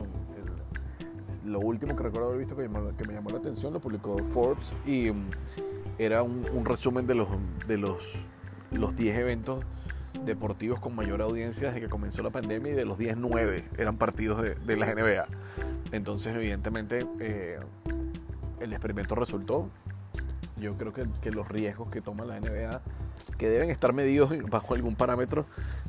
lo 1.44 1.58
último 1.58 1.96
que 1.96 2.04
recuerdo 2.04 2.28
haber 2.28 2.38
visto 2.38 2.54
que, 2.54 2.68
me 2.68 3.14
llamó 3.14 3.30
la 3.30 3.38
atención 3.38 3.72
lo 3.72 3.80
publicó 3.80 4.16
Forbes 4.32 4.64
y 4.86 5.10
mm, 5.10 5.30
era 5.98 6.22
un, 6.22 6.64
resumen 6.64 7.06
de 7.06 7.14
los, 7.14 7.28
los 8.78 8.96
10 8.96 9.18
eventos 9.18 9.64
deportivos 10.24 10.80
con 10.80 10.94
mayor 10.94 11.22
audiencia 11.22 11.68
desde 11.68 11.80
que 11.80 11.88
comenzó 11.88 12.22
la 12.22 12.30
pandemia 12.30 12.72
y 12.72 12.74
de 12.74 12.84
los 12.84 12.98
10, 12.98 13.16
9 13.16 13.64
eran 13.78 13.96
partidos 13.96 14.42
de, 14.42 14.76
la 14.76 14.94
NBA. 14.94 15.26
Entonces, 15.92 16.34
evidentemente, 16.34 17.06
eh, 17.20 17.58
el 18.60 18.72
experimento 18.72 19.14
resultó. 19.14 19.68
Yo 20.58 20.76
creo 20.76 20.92
que, 20.92 21.30
los 21.30 21.48
riesgos 21.48 21.90
que 21.90 22.00
toma 22.00 22.24
la 22.24 22.38
NBA 22.38 22.80
que 23.36 23.48
deben 23.48 23.70
estar 23.70 23.92
medidos 23.92 24.30
bajo 24.48 24.74
algún 24.74 24.94
parámetro. 24.94 25.44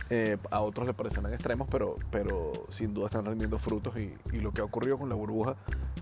Eh, 0.10 0.38
a 0.52 0.60
otros 0.62 0.86
les 0.86 0.96
parecerán 0.96 1.32
extremos, 1.34 1.68
pero, 1.72 1.98
pero 2.12 2.66
sin 2.70 2.94
duda 2.94 3.08
están 3.08 3.25
rendiendo 3.25 3.58
frutos 3.58 3.96
y, 3.98 4.13
lo 4.40 4.52
que 4.52 4.62
ha 4.62 4.63
ocurrido 4.63 4.98
con 4.98 5.10
la 5.10 5.16
burbuja, 5.16 5.56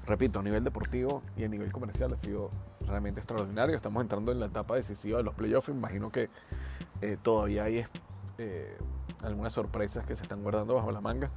repito, 0.07 0.39
a 0.39 0.43
nivel 0.43 0.63
deportivo 0.63 1.21
y 1.37 1.43
a 1.43 1.47
nivel 1.47 1.71
comercial 1.71 2.11
ha 2.13 2.17
sido 2.17 2.51
realmente 2.87 3.19
extraordinario. 3.19 3.75
Estamos 3.75 4.01
entrando 4.01 4.31
en 4.31 4.39
la 4.39 4.47
etapa 4.47 4.75
decisiva 4.75 5.17
de 5.17 5.23
los 5.23 5.35
playoffs. 5.35 5.69
Imagino 5.69 6.09
que 6.09 6.29
eh, 7.01 7.17
todavía 7.21 7.65
hay 7.65 7.85
eh, 8.37 8.77
algunas 9.23 9.53
sorpresas 9.53 10.05
que 10.05 10.15
se 10.15 10.23
están 10.23 10.43
guardando 10.43 10.75
bajo 10.75 10.91
la 10.91 11.01
manga. 11.01 11.31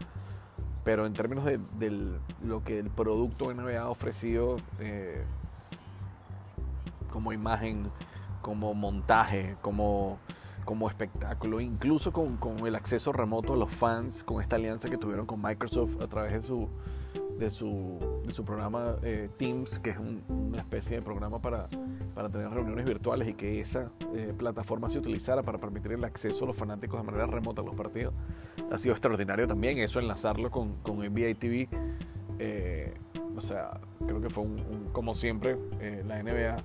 Pero 0.85 1.07
en 1.07 1.15
términos 1.15 1.45
de, 1.45 2.19
lo 2.43 2.63
que 2.63 2.79
el 2.79 2.91
producto 2.91 3.53
NBA 3.53 3.81
ha 3.81 3.89
ofrecido 3.89 4.59
como 7.11 7.33
imagen, 7.33 7.91
como 8.43 8.75
montaje, 8.75 9.57
como, 9.63 10.19
como 10.67 10.89
espectáculo, 10.89 11.61
incluso 11.61 12.13
con, 12.13 12.37
con, 12.37 12.67
el 12.67 12.75
acceso 12.75 13.13
remoto 13.13 13.55
a 13.55 13.57
los 13.57 13.71
fans, 13.71 14.23
con 14.23 14.43
esta 14.43 14.57
alianza 14.57 14.91
que 14.91 14.99
tuvieron 14.99 15.25
con 15.25 15.41
Microsoft 15.41 16.03
a 16.03 16.07
través 16.07 16.33
de 16.33 16.43
su, 16.43 16.69
de 17.39 17.51
su, 17.51 18.23
de 18.27 18.33
su 18.33 18.45
programa 18.45 18.97
eh, 19.03 19.29
Teams, 19.39 19.79
que 19.79 19.91
es 19.91 19.97
una 19.99 20.59
especie 20.59 20.97
de 20.97 21.03
programa 21.03 21.41
para, 21.41 21.69
para, 22.15 22.29
tener 22.29 22.51
reuniones 22.51 22.85
virtuales 22.85 23.29
y 23.29 23.35
que 23.35 23.61
esa 23.61 23.91
eh, 24.15 24.33
plataforma 24.37 24.91
se 24.91 24.99
utilizara 24.99 25.43
para 25.43 25.59
permitir 25.59 25.93
el 25.93 26.05
acceso 26.05 26.45
a 26.45 26.49
los 26.49 26.57
fanáticos 26.57 27.01
de 27.01 27.07
manera 27.07 27.27
remota 27.27 27.63
a 27.63 27.65
los 27.65 27.75
partidos. 27.75 28.15
Ha 28.71 28.79
sido 28.79 28.95
extraordinario 28.95 29.47
también 29.47 29.79
eso, 29.79 29.99
enlazarlo 29.99 30.51
con, 30.51 30.75
con 30.83 30.99
NBA 30.99 31.35
TV. 31.39 31.69
Eh, 32.39 32.95
o 33.37 33.41
sea, 33.41 33.81
creo 34.07 34.21
que 34.21 34.31
fue 34.31 34.45
un, 34.45 34.91
como 34.93 35.15
siempre, 35.15 35.57
la 36.07 36.23
NBA 36.23 36.57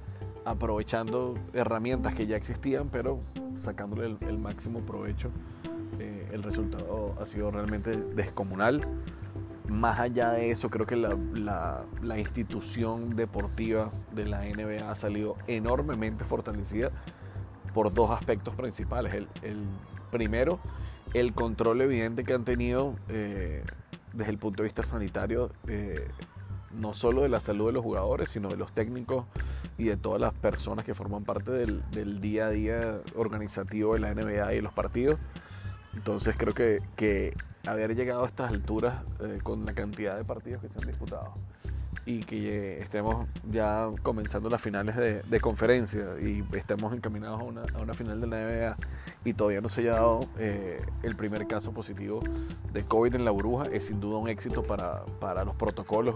aprovechando 0.45 1.35
herramientas 1.53 2.13
que 2.13 2.27
ya 2.27 2.37
existían, 2.37 2.89
pero 2.89 3.19
sacándole 3.55 4.15
el, 4.21 4.37
máximo 4.37 4.79
provecho. 4.81 5.29
El 6.31 6.43
resultado 6.43 7.15
ha 7.19 7.25
sido 7.25 7.49
realmente 7.49 7.97
descomunal. 7.97 8.81
Más 9.69 9.99
allá 9.99 10.31
de 10.31 10.49
eso, 10.49 10.69
creo 10.69 10.87
que 10.87 10.95
la, 10.95 11.85
institución 12.17 13.15
deportiva 13.15 13.91
de 14.13 14.25
la 14.25 14.41
NBA 14.41 14.89
ha 14.89 14.95
salido 14.95 15.37
enormemente 15.47 16.23
fortalecida 16.23 16.89
por 17.73 17.93
dos 17.93 18.09
aspectos 18.09 18.55
principales. 18.55 19.13
El, 19.13 19.65
primero, 20.11 20.59
el 21.13 21.33
control 21.33 21.81
evidente 21.81 22.23
que 22.23 22.33
han 22.33 22.45
tenido 22.45 22.95
eh, 23.09 23.63
desde 24.13 24.31
el 24.31 24.39
punto 24.39 24.63
de 24.63 24.69
vista 24.69 24.83
sanitario, 24.83 25.51
eh, 25.67 26.07
no 26.71 26.95
solo 26.95 27.21
de 27.21 27.29
la 27.29 27.39
salud 27.39 27.67
de 27.67 27.73
los 27.73 27.83
jugadores, 27.83 28.29
sino 28.29 28.49
de 28.49 28.57
los 28.57 28.71
técnicos 28.73 29.25
y 29.77 29.83
de 29.83 29.97
todas 29.97 30.19
las 30.19 30.33
personas 30.33 30.83
que 30.83 30.95
forman 30.95 31.23
parte 31.25 31.51
del, 31.51 32.21
día 32.21 32.47
a 32.47 32.49
día 32.49 32.97
organizativo 33.15 33.93
de 33.93 33.99
la 33.99 34.15
NBA 34.15 34.51
y 34.51 34.55
de 34.55 34.61
los 34.63 34.73
partidos. 34.73 35.19
Entonces 35.93 36.35
creo 36.37 36.55
que 36.55 37.33
haber 37.65 37.95
llegado 37.95 38.23
a 38.23 38.27
estas 38.27 38.51
alturas 38.51 39.03
eh, 39.21 39.39
con 39.43 39.65
la 39.65 39.73
cantidad 39.73 40.17
de 40.17 40.23
partidos 40.23 40.61
que 40.61 40.69
se 40.69 40.79
han 40.79 40.87
disputado 40.87 41.33
y 42.05 42.23
que 42.23 42.81
estemos 42.81 43.27
ya 43.51 43.89
comenzando 44.01 44.49
las 44.49 44.61
finales 44.61 44.95
de, 44.95 45.39
conferencia 45.39 46.05
y 46.21 46.43
estemos 46.53 46.93
encaminados 46.93 47.39
a 47.39 47.43
una, 47.43 47.61
a 47.75 47.79
una, 47.79 47.93
final 47.93 48.19
de 48.21 48.27
la 48.27 48.37
NBA 48.37 48.75
y 49.25 49.33
todavía 49.33 49.61
no 49.61 49.69
se 49.69 49.81
haya 49.81 49.91
dado 49.91 50.27
eh, 50.37 50.81
el 51.03 51.15
primer 51.15 51.47
caso 51.47 51.71
positivo 51.71 52.21
de 52.73 52.83
COVID 52.83 53.15
en 53.15 53.25
la 53.25 53.31
burbuja, 53.31 53.65
es 53.71 53.85
sin 53.85 53.99
duda 53.99 54.17
un 54.17 54.29
éxito 54.29 54.63
para, 54.63 55.03
para 55.19 55.43
los 55.43 55.55
protocolos 55.55 56.15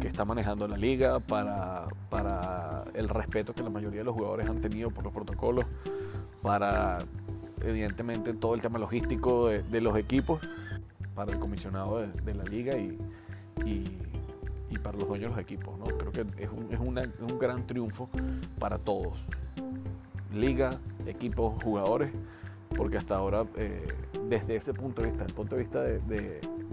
que 0.00 0.08
está 0.08 0.24
manejando 0.24 0.66
la 0.68 0.76
liga, 0.76 1.20
para, 1.20 1.86
para 2.10 2.84
el 2.94 3.08
respeto 3.08 3.54
que 3.54 3.62
la 3.62 3.70
mayoría 3.70 4.00
de 4.00 4.04
los 4.04 4.14
jugadores 4.14 4.48
han 4.48 4.60
tenido 4.60 4.90
por 4.90 5.04
los 5.04 5.12
protocolos, 5.12 5.64
para 6.42 6.98
evidentemente 7.66 8.32
todo 8.32 8.54
el 8.54 8.62
tema 8.62 8.78
logístico 8.78 9.48
de, 9.48 9.80
los 9.80 9.96
equipos, 9.96 10.40
para 11.14 11.32
el 11.32 11.38
comisionado 11.38 12.00
de, 12.00 12.34
la 12.34 12.44
liga 12.44 12.76
y, 12.76 12.98
y, 13.64 14.78
para 14.78 14.98
los 14.98 15.08
dueños 15.08 15.30
de 15.30 15.36
los 15.36 15.38
equipos. 15.38 15.78
¿no? 15.78 15.84
Creo 15.84 16.12
que 16.12 16.42
es 16.42 16.50
un, 16.50 16.98
es, 16.98 17.10
un 17.20 17.38
gran 17.38 17.66
triunfo 17.66 18.08
para 18.58 18.78
todos, 18.78 19.14
liga, 20.32 20.78
equipos, 21.06 21.62
jugadores, 21.62 22.12
porque 22.76 22.98
hasta 22.98 23.16
ahora, 23.16 23.44
eh, 23.56 23.86
desde 24.28 24.56
ese 24.56 24.74
punto 24.74 25.02
de 25.02 25.08
vista, 25.08 25.24
el 25.24 25.32
punto 25.32 25.56
de 25.56 25.62
vista 25.62 25.82
de, 25.82 26.00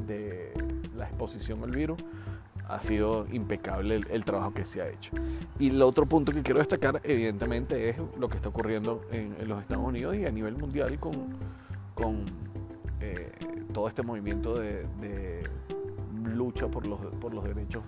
de 0.05 0.53
la 0.95 1.05
exposición 1.05 1.63
al 1.63 1.71
virus, 1.71 2.00
ha 2.67 2.79
sido 2.79 3.27
impecable 3.32 4.01
el, 4.10 4.25
trabajo 4.25 4.53
que 4.53 4.65
se 4.65 4.82
ha 4.82 4.89
hecho. 4.89 5.12
Y 5.60 5.70
el 5.70 5.82
otro 5.82 6.05
punto 6.05 6.32
que 6.32 6.41
quiero 6.41 6.60
destacar, 6.60 7.01
evidentemente, 7.03 7.89
es 7.89 7.98
lo 8.17 8.27
que 8.27 8.38
está 8.38 8.50
ocurriendo 8.50 9.01
en, 9.12 9.36
los 9.48 9.62
Estados 9.62 9.86
Unidos 9.86 10.15
y 10.15 10.25
a 10.25 10.32
nivel 10.32 10.55
mundial 10.55 11.00
con, 11.00 11.13
con 11.93 12.25
eh, 13.01 13.32
todo 13.74 13.88
este 13.88 14.01
movimiento 14.01 14.55
de, 14.55 15.43
lucha 16.24 16.67
por 16.67 16.88
los, 16.88 17.00
por 17.00 17.34
los 17.34 17.43
derechos 17.43 17.84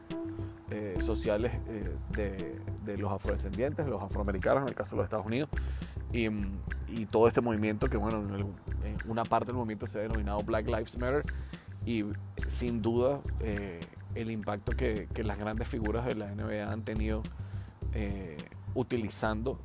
eh, 0.70 0.96
sociales 1.04 1.54
eh, 2.18 2.60
de, 2.86 2.98
los 2.98 3.12
afrodescendientes, 3.12 3.86
de 3.86 3.92
los 3.92 4.02
afroamericanos, 4.02 4.64
en 4.64 4.70
el 4.70 4.76
caso 4.76 4.92
de 4.92 4.98
los 4.98 5.06
Estados 5.06 5.26
Unidos, 5.26 5.50
y, 6.12 6.28
y 6.90 7.06
todo 7.10 7.28
este 7.28 7.42
movimiento 7.42 7.88
que, 7.88 7.98
bueno, 7.98 8.18
en, 8.20 8.98
una 9.10 9.24
parte 9.24 9.48
del 9.48 9.56
movimiento 9.56 9.88
se 9.88 10.00
ha 10.00 10.02
denominado 10.02 10.44
Black 10.44 10.66
Lives 10.68 10.98
Matter, 10.98 11.24
y 11.86 12.04
sin 12.48 12.82
duda 12.82 13.22
el 14.16 14.32
impacto 14.32 14.72
que, 14.72 15.08
las 15.24 15.38
grandes 15.38 15.68
figuras 15.68 16.06
de 16.06 16.16
la 16.16 16.34
NBA 16.34 16.72
han 16.72 16.84
tenido 16.84 17.22
eh, 17.94 18.38
utilizando 18.74 19.60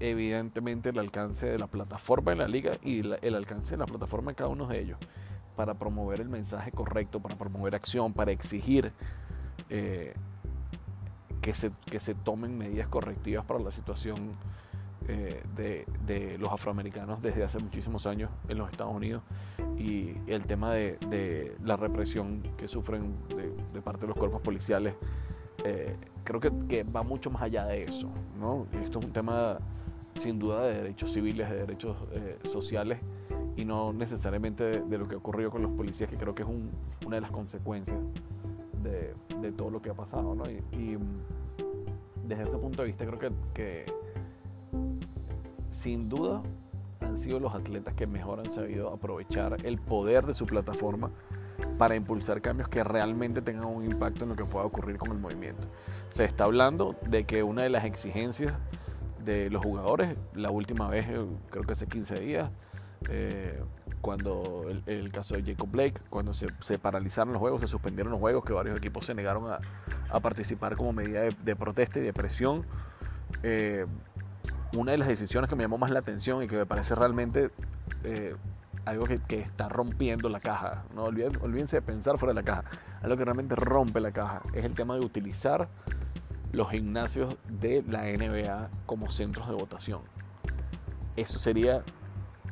evidentemente 0.00 0.88
el 0.88 0.98
alcance 0.98 1.46
de 1.46 1.58
la 1.58 1.68
plataforma 1.68 2.32
de 2.32 2.38
la 2.38 2.48
liga 2.48 2.72
y 2.82 3.00
el 3.00 3.34
alcance 3.34 3.72
de 3.72 3.76
la 3.76 3.86
plataforma 3.86 4.32
de 4.32 4.34
cada 4.34 4.50
uno 4.50 4.66
de 4.66 4.80
ellos 4.80 4.98
para 5.56 5.74
promover 5.74 6.20
el 6.20 6.28
mensaje 6.28 6.72
correcto, 6.72 7.20
para 7.20 7.36
promover 7.36 7.74
acción, 7.74 8.12
para 8.12 8.32
exigir 8.32 8.92
eh, 9.68 10.14
que, 11.40 11.54
se, 11.54 11.70
que 11.90 12.00
se 12.00 12.14
tomen 12.14 12.56
medidas 12.56 12.88
correctivas 12.88 13.44
para 13.44 13.60
la 13.60 13.70
situación 13.70 14.36
eh, 15.08 15.42
de, 15.56 16.38
los 16.38 16.52
afroamericanos 16.52 17.22
desde 17.22 17.42
hace 17.42 17.58
muchísimos 17.58 18.06
años 18.06 18.30
en 18.48 18.58
los 18.58 18.70
Estados 18.70 18.94
Unidos 18.94 19.22
y 19.76 20.14
el 20.26 20.46
tema 20.46 20.72
de, 20.72 21.56
la 21.64 21.76
represión 21.76 22.42
que 22.56 22.68
sufren 22.68 23.14
de, 23.28 23.80
parte 23.80 24.02
de 24.02 24.08
los 24.08 24.16
cuerpos 24.16 24.40
policiales, 24.42 24.94
eh, 25.64 25.96
creo 26.24 26.40
que, 26.40 26.84
va 26.84 27.02
mucho 27.02 27.30
más 27.30 27.42
allá 27.42 27.64
de 27.66 27.82
eso. 27.82 28.12
¿no? 28.38 28.66
Esto 28.82 28.98
es 28.98 29.04
un 29.04 29.12
tema 29.12 29.58
sin 30.20 30.38
duda 30.38 30.66
de 30.66 30.74
derechos 30.74 31.12
civiles, 31.12 31.48
de 31.48 31.56
derechos 31.56 31.96
eh, 32.12 32.38
sociales 32.52 33.00
y 33.56 33.64
no 33.64 33.92
necesariamente 33.92 34.82
de, 34.82 34.98
lo 34.98 35.08
que 35.08 35.16
ocurrió 35.16 35.50
con 35.50 35.62
los 35.62 35.72
policías, 35.72 36.08
que 36.08 36.16
creo 36.16 36.34
que 36.34 36.42
es 36.42 36.48
una 37.06 37.16
de 37.16 37.20
las 37.20 37.30
consecuencias 37.30 37.98
de, 38.82 39.52
todo 39.52 39.70
lo 39.70 39.80
que 39.82 39.90
ha 39.90 39.94
pasado. 39.94 40.34
¿no? 40.34 40.44
Y, 40.50 40.98
desde 42.24 42.44
ese 42.44 42.56
punto 42.56 42.82
de 42.82 42.88
vista 42.88 43.04
creo 43.04 43.18
que, 43.18 43.32
que 43.52 43.84
sin 45.82 46.08
duda 46.08 46.42
han 47.00 47.18
sido 47.18 47.40
los 47.40 47.54
atletas 47.54 47.94
que 47.94 48.06
mejor 48.06 48.40
han 48.40 48.54
sabido 48.54 48.92
aprovechar 48.92 49.56
el 49.66 49.78
poder 49.78 50.24
de 50.24 50.34
su 50.34 50.46
plataforma 50.46 51.10
para 51.78 51.96
impulsar 51.96 52.40
cambios 52.40 52.68
que 52.68 52.84
realmente 52.84 53.42
tengan 53.42 53.66
un 53.66 53.84
impacto 53.84 54.22
en 54.22 54.30
lo 54.30 54.36
que 54.36 54.44
pueda 54.44 54.64
ocurrir 54.64 54.96
con 54.96 55.10
el 55.10 55.18
movimiento. 55.18 55.66
Se 56.10 56.24
está 56.24 56.44
hablando 56.44 56.94
de 57.08 57.24
que 57.24 57.42
una 57.42 57.62
de 57.62 57.70
las 57.70 57.84
exigencias 57.84 58.54
de 59.24 59.50
los 59.50 59.62
jugadores. 59.62 60.28
La 60.34 60.50
última 60.50 60.88
vez, 60.88 61.06
eh, 61.08 61.24
creo 61.50 61.64
que 61.64 61.72
hace 61.72 61.86
15 61.86 62.20
días, 62.20 62.50
eh, 63.08 63.60
cuando 64.00 64.64
el, 64.86 65.12
caso 65.12 65.34
de 65.34 65.44
Jacob 65.44 65.68
Blake, 65.70 66.00
cuando 66.10 66.34
se, 66.34 66.78
paralizaron 66.78 67.32
los 67.32 67.40
juegos, 67.40 67.60
se 67.60 67.68
suspendieron 67.68 68.12
los 68.12 68.20
juegos, 68.20 68.44
que 68.44 68.52
varios 68.52 68.76
equipos 68.76 69.06
se 69.06 69.14
negaron 69.14 69.44
a, 69.50 70.20
participar 70.20 70.76
como 70.76 70.92
medida 70.92 71.22
de, 71.22 71.56
protesta 71.56 71.98
y 71.98 72.02
de 72.02 72.12
presión. 72.12 72.64
Eh, 73.42 73.86
una 74.74 74.92
de 74.92 74.98
las 74.98 75.08
decisiones 75.08 75.50
que 75.50 75.56
me 75.56 75.64
llamó 75.64 75.78
más 75.78 75.90
la 75.90 75.98
atención 76.00 76.42
y 76.42 76.48
que 76.48 76.56
me 76.56 76.66
parece 76.66 76.94
realmente 76.94 77.50
algo 78.84 79.06
que, 79.06 79.40
está 79.40 79.68
rompiendo 79.68 80.28
la 80.28 80.40
caja, 80.40 80.84
no 80.94 81.04
olvídense 81.04 81.76
de 81.76 81.82
pensar 81.82 82.18
fuera 82.18 82.34
de 82.34 82.40
la 82.40 82.44
caja, 82.44 82.64
algo 83.02 83.16
que 83.16 83.24
realmente 83.24 83.54
rompe 83.54 84.00
la 84.00 84.12
caja, 84.12 84.42
es 84.54 84.64
el 84.64 84.74
tema 84.74 84.94
de 84.94 85.00
utilizar 85.00 85.68
los 86.52 86.70
gimnasios 86.70 87.36
de 87.48 87.82
la 87.88 88.02
NBA 88.04 88.68
como 88.86 89.10
centros 89.10 89.48
de 89.48 89.54
votación. 89.54 90.00
Eso 91.16 91.38
sería 91.38 91.82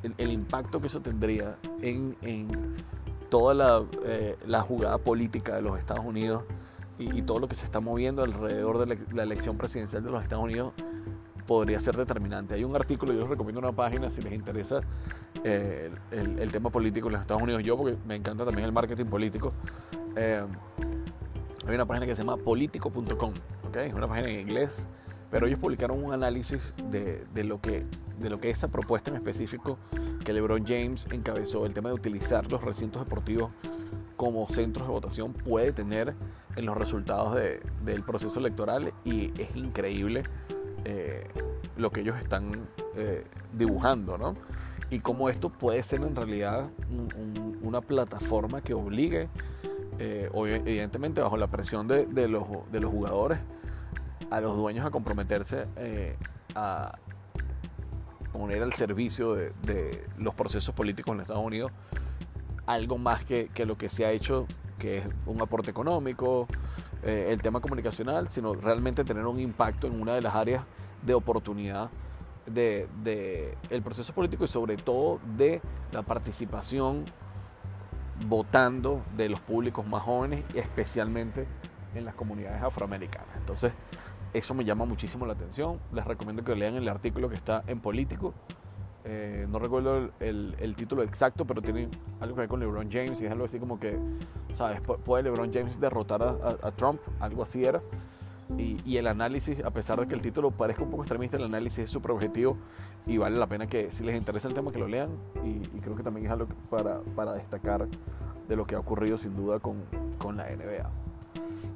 el, 0.03 0.31
impacto 0.31 0.81
que 0.81 0.87
eso 0.87 1.01
tendría 1.01 1.57
en, 1.83 2.17
toda 3.29 3.85
eh, 4.05 4.37
la, 4.47 4.63
jugada 4.63 4.99
política 4.99 5.55
de 5.55 5.63
los 5.63 5.79
Estados 5.79 6.05
Unidos 6.05 6.45
y, 6.99 7.23
todo 7.23 7.39
lo 7.39 7.49
que 7.49 7.57
se 7.57 7.65
está 7.65 7.81
moviendo 7.81 8.23
alrededor 8.23 8.79
de 8.79 8.99
la, 9.13 9.23
elección 9.23 9.57
presidencial 9.57 10.03
de 10.03 10.11
los 10.11 10.23
Estados 10.23 10.45
Unidos 10.45 10.73
podría 11.51 11.81
ser 11.81 11.97
determinante. 11.97 12.55
Hay 12.55 12.63
un 12.63 12.77
artículo, 12.77 13.13
yo 13.13 13.23
les 13.23 13.29
recomiendo 13.29 13.59
una 13.59 13.73
página 13.73 14.09
si 14.09 14.21
les 14.21 14.33
interesa 14.33 14.83
eh, 15.43 15.91
el, 16.13 16.53
tema 16.53 16.71
político 16.71 17.09
en 17.09 17.15
los 17.15 17.23
Estados 17.23 17.43
Unidos, 17.43 17.65
yo 17.65 17.77
porque 17.77 17.97
me 18.07 18.15
encanta 18.15 18.45
también 18.45 18.67
el 18.67 18.73
marketing 18.73 19.07
político. 19.07 19.53
Eh, 20.15 20.45
hay 21.67 21.75
una 21.75 21.87
página 21.87 22.07
que 22.07 22.15
se 22.15 22.23
llama 22.23 22.37
politico.com 22.37 23.33
es 23.75 23.93
una 23.93 24.07
página 24.07 24.29
en 24.29 24.39
inglés, 24.43 24.87
pero 25.29 25.49
ellos 25.49 25.59
publicaron 25.59 26.05
un 26.05 26.13
análisis 26.13 26.73
de, 26.89 27.27
lo 27.43 27.61
que, 27.61 27.85
de 28.21 28.31
lo 28.31 28.39
que 28.39 28.51
esa 28.51 28.69
propuesta 28.69 29.11
en 29.11 29.17
específico 29.17 29.77
que 30.25 30.33
LeBron 30.33 30.65
James 30.65 31.09
encabezó, 31.11 31.67
el 31.67 31.75
tema 31.75 31.89
de 31.89 31.97
utilizar 31.97 32.49
los 32.49 32.63
recintos 32.63 33.03
deportivos 33.03 33.51
como 34.17 34.47
centros 34.51 34.87
de 34.87 34.93
votación 34.93 35.33
puede 35.33 35.73
tener 35.73 36.15
en 36.55 36.65
los 36.65 36.77
resultados 36.77 37.37
del 37.85 38.05
proceso 38.05 38.39
electoral 38.39 38.93
y 39.05 39.33
es 39.37 39.57
increíble 39.57 40.23
eh, 40.85 41.27
lo 41.77 41.91
que 41.91 42.01
ellos 42.01 42.17
están 42.19 42.67
eh, 42.97 43.25
dibujando, 43.53 44.19
¿no? 44.19 44.37
Y 44.91 45.01
cómo 45.01 45.29
esto 45.29 45.51
puede 45.51 45.83
ser 45.83 46.01
en 46.01 46.17
realidad 46.17 46.69
una 47.63 47.81
plataforma 47.81 48.61
que 48.61 48.75
obligue, 48.75 49.29
eh, 49.99 50.29
evidentemente 50.35 51.21
bajo 51.21 51.37
la 51.37 51.47
presión 51.47 51.87
de, 51.87 52.07
los, 52.29 52.45
de 52.73 52.81
los 52.81 52.91
jugadores, 52.91 53.39
a 54.31 54.41
los 54.41 54.57
dueños 54.57 54.87
a 54.87 54.91
comprometerse 54.91 55.67
eh, 55.77 56.17
a 56.55 56.93
poner 58.33 58.63
al 58.63 58.73
servicio 58.73 59.35
de, 59.35 60.03
los 60.19 60.35
procesos 60.35 60.75
políticos 60.75 61.15
en 61.15 61.21
Estados 61.21 61.45
Unidos 61.45 61.73
algo 62.67 62.99
más 62.99 63.25
que, 63.25 63.51
lo 63.67 63.77
que 63.77 63.91
se 63.91 64.05
ha 64.07 64.13
hecho, 64.13 64.47
que 64.81 64.99
es 64.99 65.05
un 65.27 65.41
aporte 65.41 65.71
económico, 65.71 66.49
eh, 67.05 67.29
el 67.31 67.41
tema 67.41 67.61
comunicacional, 67.61 68.29
sino 68.29 68.55
realmente 68.55 69.05
tener 69.05 69.27
un 69.27 69.39
impacto 69.39 69.87
en 69.87 70.01
una 70.01 70.15
de 70.15 70.23
las 70.23 70.35
áreas 70.35 70.65
de 71.03 71.15
oportunidad 71.15 71.91
del 72.47 72.89
de, 73.05 73.57
el 73.69 73.83
proceso 73.83 74.13
político 74.13 74.45
y 74.45 74.49
sobre 74.49 74.77
todo 74.77 75.21
de 75.37 75.61
la 75.93 76.03
participación 76.03 77.05
votando 78.27 79.03
de 79.17 79.29
los 79.29 79.41
públicos 79.41 79.87
más 79.87 80.03
jóvenes 80.03 80.43
y 80.55 80.59
especialmente 80.59 81.47
en 81.95 82.05
las 82.05 82.15
comunidades 82.15 82.63
afroamericanas. 82.63 83.37
Entonces, 83.37 83.73
eso 84.33 84.55
me 84.55 84.65
llama 84.65 84.85
muchísimo 84.85 85.27
la 85.27 85.33
atención. 85.35 85.79
Les 85.93 86.05
recomiendo 86.05 86.43
que 86.43 86.55
lean 86.55 86.75
el 86.75 86.89
artículo 86.89 87.29
que 87.29 87.37
está 87.37 87.63
en 87.67 87.81
Político. 87.81 88.35
Eh, 89.05 89.47
no 89.49 89.59
recuerdo 89.59 90.11
el, 90.21 90.75
título 90.77 91.03
exacto, 91.03 91.47
pero 91.47 91.63
tiene 91.63 91.89
algo 92.21 92.35
que 92.35 92.41
ver 92.43 92.49
con 92.49 92.61
LeBron 92.61 92.91
James 92.91 93.21
y 93.21 93.27
es 93.27 93.33
algo 93.33 93.47
así 93.47 93.59
como 93.59 93.81
que, 93.81 93.99
¿sabes? 94.57 94.81
¿Puede 94.81 95.23
LeBron 95.23 95.53
James 95.53 95.81
derrotar 95.81 96.23
a, 96.23 96.71
Trump? 96.73 97.01
Algo 97.19 97.43
así 97.43 97.65
era. 97.65 97.81
Y, 98.59 98.97
el 98.97 99.07
análisis, 99.07 99.65
a 99.65 99.71
pesar 99.71 100.01
de 100.01 100.09
que 100.09 100.15
el 100.15 100.21
título 100.21 100.51
parezca 100.51 100.83
un 100.83 100.91
poco 100.91 101.05
extremista, 101.05 101.37
el 101.37 101.45
análisis 101.45 101.85
es 101.85 101.91
súper 101.91 102.11
objetivo 102.11 102.57
y 103.07 103.17
vale 103.17 103.39
la 103.39 103.47
pena 103.47 103.67
que 103.67 103.91
si 103.91 104.05
les 104.05 104.17
interesa 104.17 104.49
el 104.49 104.55
tema 104.55 104.73
que 104.73 104.79
lo 104.79 104.89
lean 104.89 105.11
y, 105.45 105.61
creo 105.81 105.97
que 105.97 106.03
también 106.03 106.27
es 106.27 106.33
algo 106.33 106.49
para, 106.69 107.01
para, 107.15 107.33
destacar 107.35 107.87
de 108.49 108.57
lo 108.57 108.67
que 108.67 108.75
ha 108.75 108.81
ocurrido 108.81 109.17
sin 109.17 109.37
duda 109.37 109.61
con, 109.61 109.77
con 110.19 110.37
la 110.37 110.51
NBA. 110.51 110.91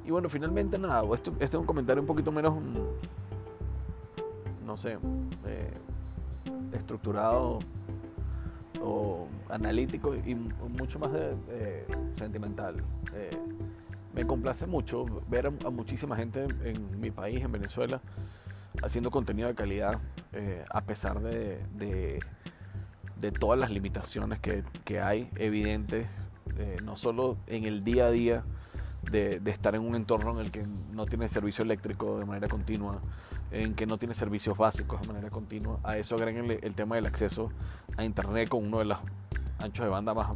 Y 0.05 0.11
bueno, 0.11 0.29
finalmente 0.29 0.77
nada, 0.77 1.03
este, 1.15 1.31
este, 1.31 1.45
es 1.45 1.55
un 1.55 1.65
comentario 1.65 2.01
un 2.01 2.07
poquito 2.07 2.31
menos, 2.31 2.55
mm, 2.55 2.77
no 4.65 4.77
sé, 4.77 4.99
eh, 5.45 5.73
estructurado 6.73 7.59
o 8.81 9.27
analítico 9.49 10.15
y 10.15 10.35
mucho 10.35 10.99
más 10.99 11.11
sentimental. 12.17 12.83
Eh, 13.13 13.29
me 14.13 14.25
complace 14.25 14.65
mucho 14.65 15.05
ver 15.27 15.47
a, 15.47 15.69
muchísima 15.69 16.15
gente 16.15 16.47
en 16.63 16.99
mi 17.01 17.11
país, 17.11 17.43
en 17.43 17.51
Venezuela, 17.51 18.01
haciendo 18.81 19.11
contenido 19.11 19.47
de 19.47 19.55
calidad, 19.55 19.99
eh, 20.33 20.63
a 20.69 20.81
pesar 20.81 21.19
de, 21.19 21.59
de, 21.73 22.19
todas 23.39 23.59
las 23.59 23.71
limitaciones 23.71 24.39
que, 24.39 24.63
que 24.83 25.01
hay 25.01 25.29
evidentes, 25.35 26.07
no 26.83 26.95
solo 26.95 27.37
en 27.47 27.65
el 27.65 27.83
día 27.83 28.05
a 28.05 28.11
día, 28.11 28.43
de, 29.11 29.41
estar 29.51 29.75
en 29.75 29.81
un 29.81 29.95
entorno 29.95 30.31
en 30.39 30.45
el 30.45 30.51
que 30.51 30.65
no 30.91 31.05
tiene 31.05 31.29
servicio 31.29 31.63
eléctrico 31.63 32.19
de 32.19 32.25
manera 32.25 32.47
continua, 32.47 33.01
en 33.51 33.75
que 33.75 33.85
no 33.85 33.97
tiene 33.97 34.13
servicios 34.13 34.57
básicos 34.57 35.01
de 35.01 35.07
manera 35.07 35.29
continua. 35.29 35.79
A 35.83 35.97
eso 35.97 36.15
agreguen 36.15 36.59
el 36.61 36.75
tema 36.75 36.95
del 36.95 37.05
acceso 37.05 37.51
a 37.97 38.03
Internet 38.03 38.49
con 38.49 38.65
uno 38.65 38.79
de 38.79 38.85
los 38.85 38.97
anchos 39.59 39.85
de 39.85 39.89
banda 39.89 40.13
más 40.13 40.29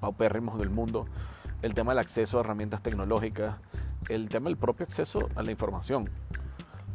paupérrimos 0.00 0.58
del 0.58 0.70
mundo, 0.70 1.06
el 1.62 1.74
tema 1.74 1.92
del 1.92 2.00
acceso 2.00 2.38
a 2.38 2.40
herramientas 2.40 2.82
tecnológicas, 2.82 3.56
el 4.08 4.28
tema 4.28 4.50
del 4.50 4.56
propio 4.56 4.84
acceso 4.84 5.28
a 5.34 5.42
la 5.42 5.50
información. 5.50 6.10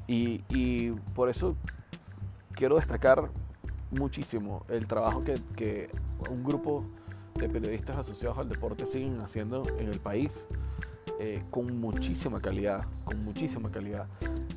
Y, 0.08 0.92
por 1.14 1.30
eso 1.30 1.56
quiero 2.54 2.78
destacar 2.78 3.30
muchísimo 3.92 4.66
el 4.68 4.88
trabajo 4.88 5.24
que, 5.24 5.36
que 5.56 5.90
un 6.30 6.44
grupo 6.44 6.84
de 7.36 7.48
periodistas 7.48 7.98
asociados 7.98 8.38
al 8.38 8.50
deporte 8.50 8.86
siguen 8.86 9.22
haciendo 9.22 9.64
en 9.78 9.88
el 9.88 10.00
país 10.00 10.40
eh, 11.21 11.43
con 11.51 11.82
muchísima 11.82 12.39
calidad, 12.39 12.86
con 13.03 13.25
muchísima 13.25 13.69
calidad. 13.69 14.08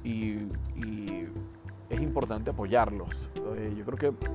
Y, 0.04 0.36
es 1.90 2.00
importante 2.00 2.50
apoyarlos. 2.50 3.10
Eh, 3.56 3.74
yo 3.76 3.84
creo 3.84 3.98
que 3.98 4.26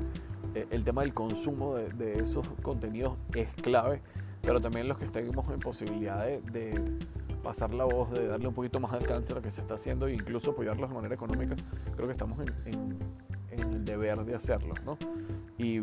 eh, 0.53 0.67
el 0.69 0.83
tema 0.83 1.01
del 1.01 1.13
consumo 1.13 1.73
de, 1.75 2.19
esos 2.19 2.47
contenidos 2.61 3.17
es 3.33 3.47
clave, 3.63 4.01
pero 4.43 4.61
también 4.61 4.87
los 4.87 4.99
que 4.99 5.05
estemos 5.05 5.49
en 5.49 5.59
posibilidad 5.59 6.23
de, 6.23 6.99
pasar 7.41 7.73
la 7.73 7.85
voz, 7.85 8.11
de 8.11 8.27
darle 8.27 8.47
un 8.47 8.53
poquito 8.53 8.79
más 8.79 8.91
alcance 8.93 9.31
a 9.31 9.37
lo 9.37 9.41
que 9.41 9.51
se 9.51 9.61
está 9.61 9.75
haciendo 9.75 10.05
e 10.05 10.13
incluso 10.13 10.51
apoyarlos 10.51 10.89
de 10.89 10.95
manera 10.95 11.15
económica, 11.15 11.55
creo 11.95 12.07
que 12.07 12.11
estamos 12.11 12.37
en, 12.65 12.99
el 13.57 13.85
deber 13.85 14.23
de 14.23 14.35
hacerlo. 14.35 14.75
¿no? 14.85 14.97
y 15.57 15.81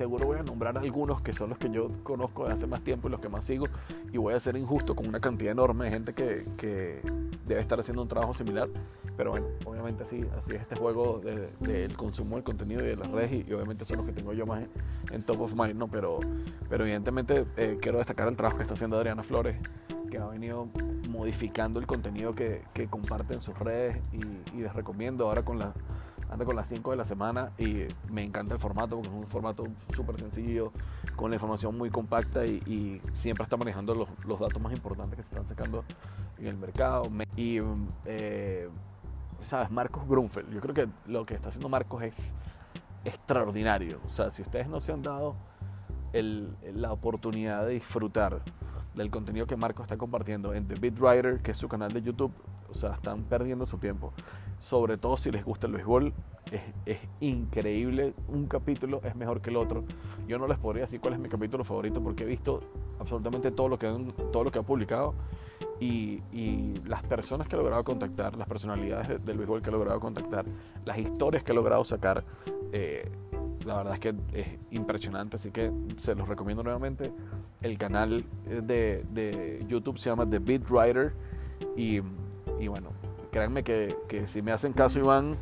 seguro 0.00 0.24
voy 0.24 0.38
a 0.38 0.42
nombrar 0.42 0.78
algunos 0.78 1.20
que 1.20 1.34
son 1.34 1.50
los 1.50 1.58
que 1.58 1.70
yo 1.70 1.90
conozco 2.02 2.46
de 2.46 2.54
hace 2.54 2.66
más 2.66 2.80
tiempo 2.80 3.08
y 3.08 3.10
los 3.10 3.20
que 3.20 3.28
más 3.28 3.44
sigo 3.44 3.66
y 4.12 4.18
voy 4.18 4.34
a 4.34 4.40
ser 4.40 4.56
injusto 4.56 4.94
con 4.94 5.06
una 5.06 5.20
cantidad 5.20 5.52
enorme 5.52 5.86
de 5.86 5.90
gente 5.90 6.12
que, 6.12 6.44
que 6.56 7.00
debe 7.46 7.60
estar 7.60 7.78
haciendo 7.78 8.02
un 8.02 8.08
trabajo 8.08 8.34
similar, 8.34 8.68
pero 9.16 9.30
bueno, 9.32 9.46
obviamente 9.64 10.02
así, 10.02 10.24
así 10.36 10.52
es 10.52 10.62
este 10.62 10.76
juego 10.76 11.20
del 11.20 11.96
consumo 11.96 12.36
del 12.36 12.44
contenido 12.44 12.82
y 12.82 12.86
de 12.86 12.96
las 12.96 13.10
redes 13.10 13.46
y, 13.48 13.52
obviamente 13.52 13.84
son 13.84 13.98
los 13.98 14.06
que 14.06 14.12
tengo 14.12 14.32
yo 14.32 14.46
más 14.46 14.62
en, 15.10 15.22
top 15.22 15.42
of 15.42 15.54
mind, 15.54 15.74
¿no? 15.74 15.88
Pero, 15.88 16.20
pero 16.68 16.84
evidentemente 16.84 17.44
eh, 17.56 17.78
quiero 17.80 17.98
destacar 17.98 18.28
el 18.28 18.36
trabajo 18.36 18.56
que 18.58 18.62
está 18.62 18.74
haciendo 18.74 18.96
Adriana 18.96 19.22
Flores, 19.22 19.56
que 20.10 20.18
ha 20.18 20.26
venido 20.26 20.68
modificando 21.08 21.78
el 21.78 21.86
contenido 21.86 22.34
que, 22.34 22.62
que 22.74 22.86
comparte 22.86 23.34
en 23.34 23.40
sus 23.40 23.58
redes 23.58 23.96
y, 24.12 24.56
y 24.56 24.62
les 24.62 24.72
recomiendo 24.72 25.26
ahora 25.26 25.44
con 25.44 25.58
la 25.58 25.72
anda 26.30 26.44
con 26.44 26.56
las 26.56 26.68
5 26.68 26.92
de 26.92 26.96
la 26.96 27.04
semana 27.04 27.52
y 27.58 27.84
me 28.10 28.22
encanta 28.22 28.54
el 28.54 28.60
formato 28.60 28.96
porque 28.96 29.08
es 29.08 29.22
un 29.22 29.26
formato 29.26 29.64
súper 29.94 30.18
sencillo, 30.18 30.72
con 31.16 31.30
la 31.30 31.36
información 31.36 31.76
muy 31.76 31.90
compacta 31.90 32.46
y, 32.46 33.00
siempre 33.12 33.44
está 33.44 33.56
manejando 33.56 33.94
los, 33.94 34.40
datos 34.40 34.60
más 34.60 34.72
importantes 34.72 35.16
que 35.16 35.22
se 35.22 35.30
están 35.30 35.46
sacando 35.46 35.84
en 36.38 36.46
el 36.46 36.56
mercado. 36.56 37.10
Y, 37.36 37.58
eh, 38.06 38.68
¿sabes? 39.48 39.70
Marcos 39.70 40.06
Grunfeld, 40.08 40.52
yo 40.52 40.60
creo 40.60 40.74
que 40.74 40.88
lo 41.10 41.26
que 41.26 41.34
está 41.34 41.48
haciendo 41.48 41.68
Marcos 41.68 42.02
es 42.02 42.14
extraordinario. 43.04 44.00
O 44.08 44.12
sea, 44.12 44.30
si 44.30 44.42
ustedes 44.42 44.68
no 44.68 44.80
se 44.80 44.92
han 44.92 45.02
dado 45.02 45.34
la 46.12 46.92
oportunidad 46.92 47.66
de 47.66 47.74
disfrutar 47.74 48.42
del 48.94 49.10
contenido 49.10 49.46
que 49.46 49.56
Marcos 49.56 49.84
está 49.84 49.96
compartiendo 49.96 50.54
en 50.54 50.66
The 50.66 50.74
Beat 50.74 50.98
Writer, 50.98 51.42
que 51.42 51.52
es 51.52 51.58
su 51.58 51.68
canal 51.68 51.92
de 51.92 52.02
YouTube, 52.02 52.32
o 52.70 52.74
sea, 52.74 52.94
están 52.94 53.22
perdiendo 53.24 53.66
su 53.66 53.78
tiempo 53.78 54.12
sobre 54.62 54.96
todo 54.96 55.16
si 55.16 55.30
les 55.30 55.44
gusta 55.44 55.66
el 55.66 55.72
béisbol, 55.72 56.12
es, 56.86 56.98
increíble. 57.20 58.14
Un 58.28 58.46
capítulo 58.46 59.00
es 59.04 59.16
mejor 59.16 59.40
que 59.40 59.50
el 59.50 59.56
otro. 59.56 59.84
Yo 60.28 60.38
no 60.38 60.46
les 60.46 60.58
podría 60.58 60.84
decir 60.84 61.00
cuál 61.00 61.14
es 61.14 61.20
mi 61.20 61.28
capítulo 61.28 61.64
favorito 61.64 62.02
porque 62.02 62.24
he 62.24 62.26
visto 62.26 62.60
absolutamente 62.98 63.50
todo 63.50 63.68
lo 63.68 63.78
que, 63.78 63.92
todo 64.32 64.44
lo 64.44 64.50
que 64.50 64.58
ha 64.58 64.62
publicado 64.62 65.14
y, 65.80 66.20
las 66.84 67.02
personas 67.04 67.46
que 67.46 67.54
he 67.54 67.58
logrado 67.58 67.84
contactar, 67.84 68.36
las 68.36 68.48
personalidades 68.48 69.24
del 69.24 69.38
béisbol 69.38 69.62
que 69.62 69.70
he 69.70 69.72
logrado 69.72 70.00
contactar, 70.00 70.44
las 70.84 70.98
historias 70.98 71.42
que 71.42 71.52
he 71.52 71.54
logrado 71.54 71.84
sacar, 71.84 72.24
eh, 72.72 73.10
la 73.64 73.76
verdad 73.76 73.94
es 73.94 74.00
que 74.00 74.14
es 74.32 74.48
impresionante, 74.70 75.36
así 75.36 75.50
que 75.50 75.70
se 75.98 76.14
los 76.14 76.28
recomiendo 76.28 76.62
nuevamente. 76.62 77.12
El 77.60 77.78
canal 77.78 78.24
de, 78.44 79.64
YouTube 79.68 79.98
se 79.98 80.10
llama 80.10 80.28
The 80.28 80.38
Beat 80.38 80.70
Writer 80.70 81.12
y, 81.76 82.00
bueno, 82.68 82.90
créanme 83.30 83.62
que, 83.62 83.96
si 84.26 84.42
me 84.42 84.52
hacen 84.52 84.72
caso 84.72 84.98
y 84.98 85.02
van 85.02 85.36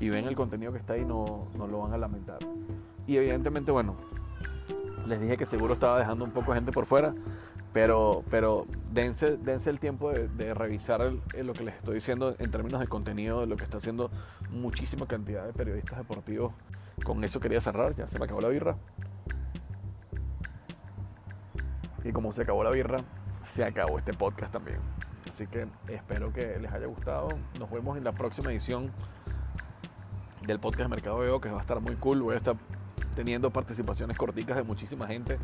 y 0.00 0.08
ven 0.08 0.26
el 0.26 0.36
contenido 0.36 0.72
que 0.72 0.78
está 0.78 0.94
ahí, 0.94 1.04
no, 1.04 1.48
no 1.56 1.66
lo 1.66 1.80
van 1.80 1.92
a 1.92 1.98
lamentar. 1.98 2.38
Y 3.06 3.16
evidentemente, 3.16 3.70
bueno, 3.70 3.96
les 5.06 5.20
dije 5.20 5.36
que 5.36 5.46
seguro 5.46 5.74
estaba 5.74 5.98
dejando 5.98 6.24
un 6.24 6.30
poco 6.30 6.52
de 6.52 6.58
gente 6.58 6.72
por 6.72 6.86
fuera, 6.86 7.12
pero, 7.72 8.22
pero 8.30 8.64
dense, 8.92 9.36
dense 9.36 9.68
el 9.68 9.80
tiempo 9.80 10.12
de, 10.12 10.54
revisar 10.54 11.00
lo 11.02 11.52
que 11.52 11.64
les 11.64 11.74
estoy 11.74 11.96
diciendo 11.96 12.34
en 12.38 12.50
términos 12.50 12.80
de 12.80 12.86
contenido, 12.86 13.40
de 13.40 13.46
lo 13.46 13.56
que 13.56 13.64
está 13.64 13.78
haciendo 13.78 14.10
muchísima 14.50 15.06
cantidad 15.06 15.44
de 15.44 15.52
periodistas 15.52 15.98
deportivos. 15.98 16.54
Con 17.04 17.24
eso 17.24 17.40
quería 17.40 17.60
cerrar, 17.60 17.94
ya 17.96 18.06
se 18.06 18.18
me 18.18 18.26
acabó 18.26 18.40
la 18.40 18.48
birra. 18.48 18.76
Y 22.04 22.12
como 22.12 22.32
se 22.32 22.42
acabó 22.42 22.62
la 22.62 22.70
birra, 22.70 22.98
se 23.52 23.64
acabó 23.64 23.98
este 23.98 24.12
podcast 24.12 24.52
también. 24.52 24.78
Así 25.34 25.48
que 25.48 25.66
espero 25.88 26.32
que 26.32 26.60
les 26.60 26.72
haya 26.72 26.86
gustado. 26.86 27.28
Nos 27.58 27.68
vemos 27.68 27.98
en 27.98 28.04
la 28.04 28.12
próxima 28.12 28.52
edición 28.52 28.92
del 30.46 30.60
podcast 30.60 30.88
Mercado 30.88 31.18
Veo, 31.18 31.40
que 31.40 31.48
va 31.48 31.58
a 31.58 31.60
estar 31.60 31.80
muy 31.80 31.96
cool. 31.96 32.22
Voy 32.22 32.36
a 32.36 32.38
estar 32.38 32.54
teniendo 33.16 33.50
participaciones 33.50 34.16
corticas 34.16 34.56
de 34.56 34.62
muchísima 34.62 35.08
gente, 35.08 35.38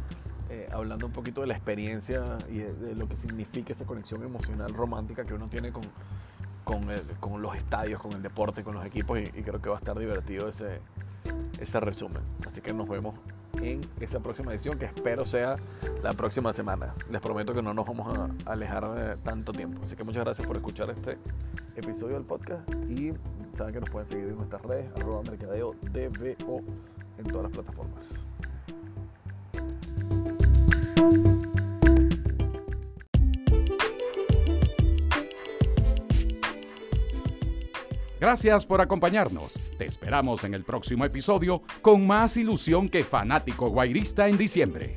eh, 0.49 0.69
hablando 0.71 1.07
un 1.07 1.13
poquito 1.13 1.41
de 1.41 1.49
la 1.49 1.55
experiencia 1.55 2.39
y 2.49 2.59
de, 2.59 2.95
lo 2.95 3.09
que 3.09 3.17
significa 3.17 3.73
esa 3.73 3.85
conexión 3.85 4.23
emocional 4.23 4.73
romántica 4.75 5.25
que 5.25 5.35
uno 5.35 5.49
tiene 5.49 5.73
con, 5.73 5.83
con, 6.63 7.43
los 7.43 7.57
estadios, 7.57 8.01
con 8.01 8.13
el 8.13 8.23
deporte, 8.23 8.63
con 8.63 8.77
los 8.77 8.87
equipos 8.87 9.19
y, 9.19 9.43
creo 9.43 9.61
que 9.61 9.71
va 9.71 9.75
a 9.75 9.81
estar 9.81 9.99
divertido 9.99 10.49
ese, 10.49 10.79
ese 11.59 11.81
resumen. 11.81 12.23
Así 12.47 12.61
que 12.61 12.73
nos 12.73 12.89
vemos 12.89 13.17
en 13.61 13.81
esa 14.01 14.21
próxima 14.21 14.53
edición 14.53 14.79
que 14.79 14.87
espero 14.87 15.25
sea 15.25 15.57
la 16.03 16.15
próxima 16.15 16.53
semana. 16.53 16.95
Les 17.11 17.21
prometo 17.21 17.55
que 17.55 17.63
no 17.63 17.75
nos 17.75 17.87
vamos 17.87 18.19
a 18.19 18.51
alejar 18.51 19.19
tanto 19.23 19.53
tiempo. 19.53 19.83
Así 19.85 19.97
que 19.97 20.05
muchas 20.05 20.25
gracias 20.25 20.47
por 20.47 20.57
escuchar 20.57 20.91
este 20.91 21.19
episodio 21.77 22.15
del 22.15 22.25
podcast 22.25 22.69
y 22.89 23.13
saben 23.55 23.75
que 23.75 23.81
nos 23.81 23.91
pueden 23.91 24.09
seguir 24.09 24.29
en 24.29 24.37
nuestras 24.37 24.63
redes, 24.63 24.91
arroba 24.97 25.23
mercadeo 25.23 25.75
DBO 25.83 26.63
en 27.19 27.25
todas 27.25 27.43
las 27.45 27.53
plataformas. 27.53 28.05
Gracias 38.31 38.65
por 38.65 38.81
acompañarnos. 38.81 39.55
Te 39.77 39.87
esperamos 39.87 40.45
en 40.45 40.55
el 40.55 40.63
próximo 40.63 41.05
episodio 41.05 41.63
con 41.83 42.07
más 42.07 42.37
ilusión 42.37 42.89
que 42.89 43.03
fanático 43.03 43.71
guairista 43.71 44.29
en 44.29 44.39
diciembre. 44.39 44.97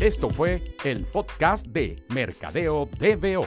Esto 0.00 0.30
fue 0.30 0.74
el 0.82 1.04
podcast 1.04 1.68
de 1.68 2.02
Mercadeo 2.08 2.88
DBO 2.98 3.46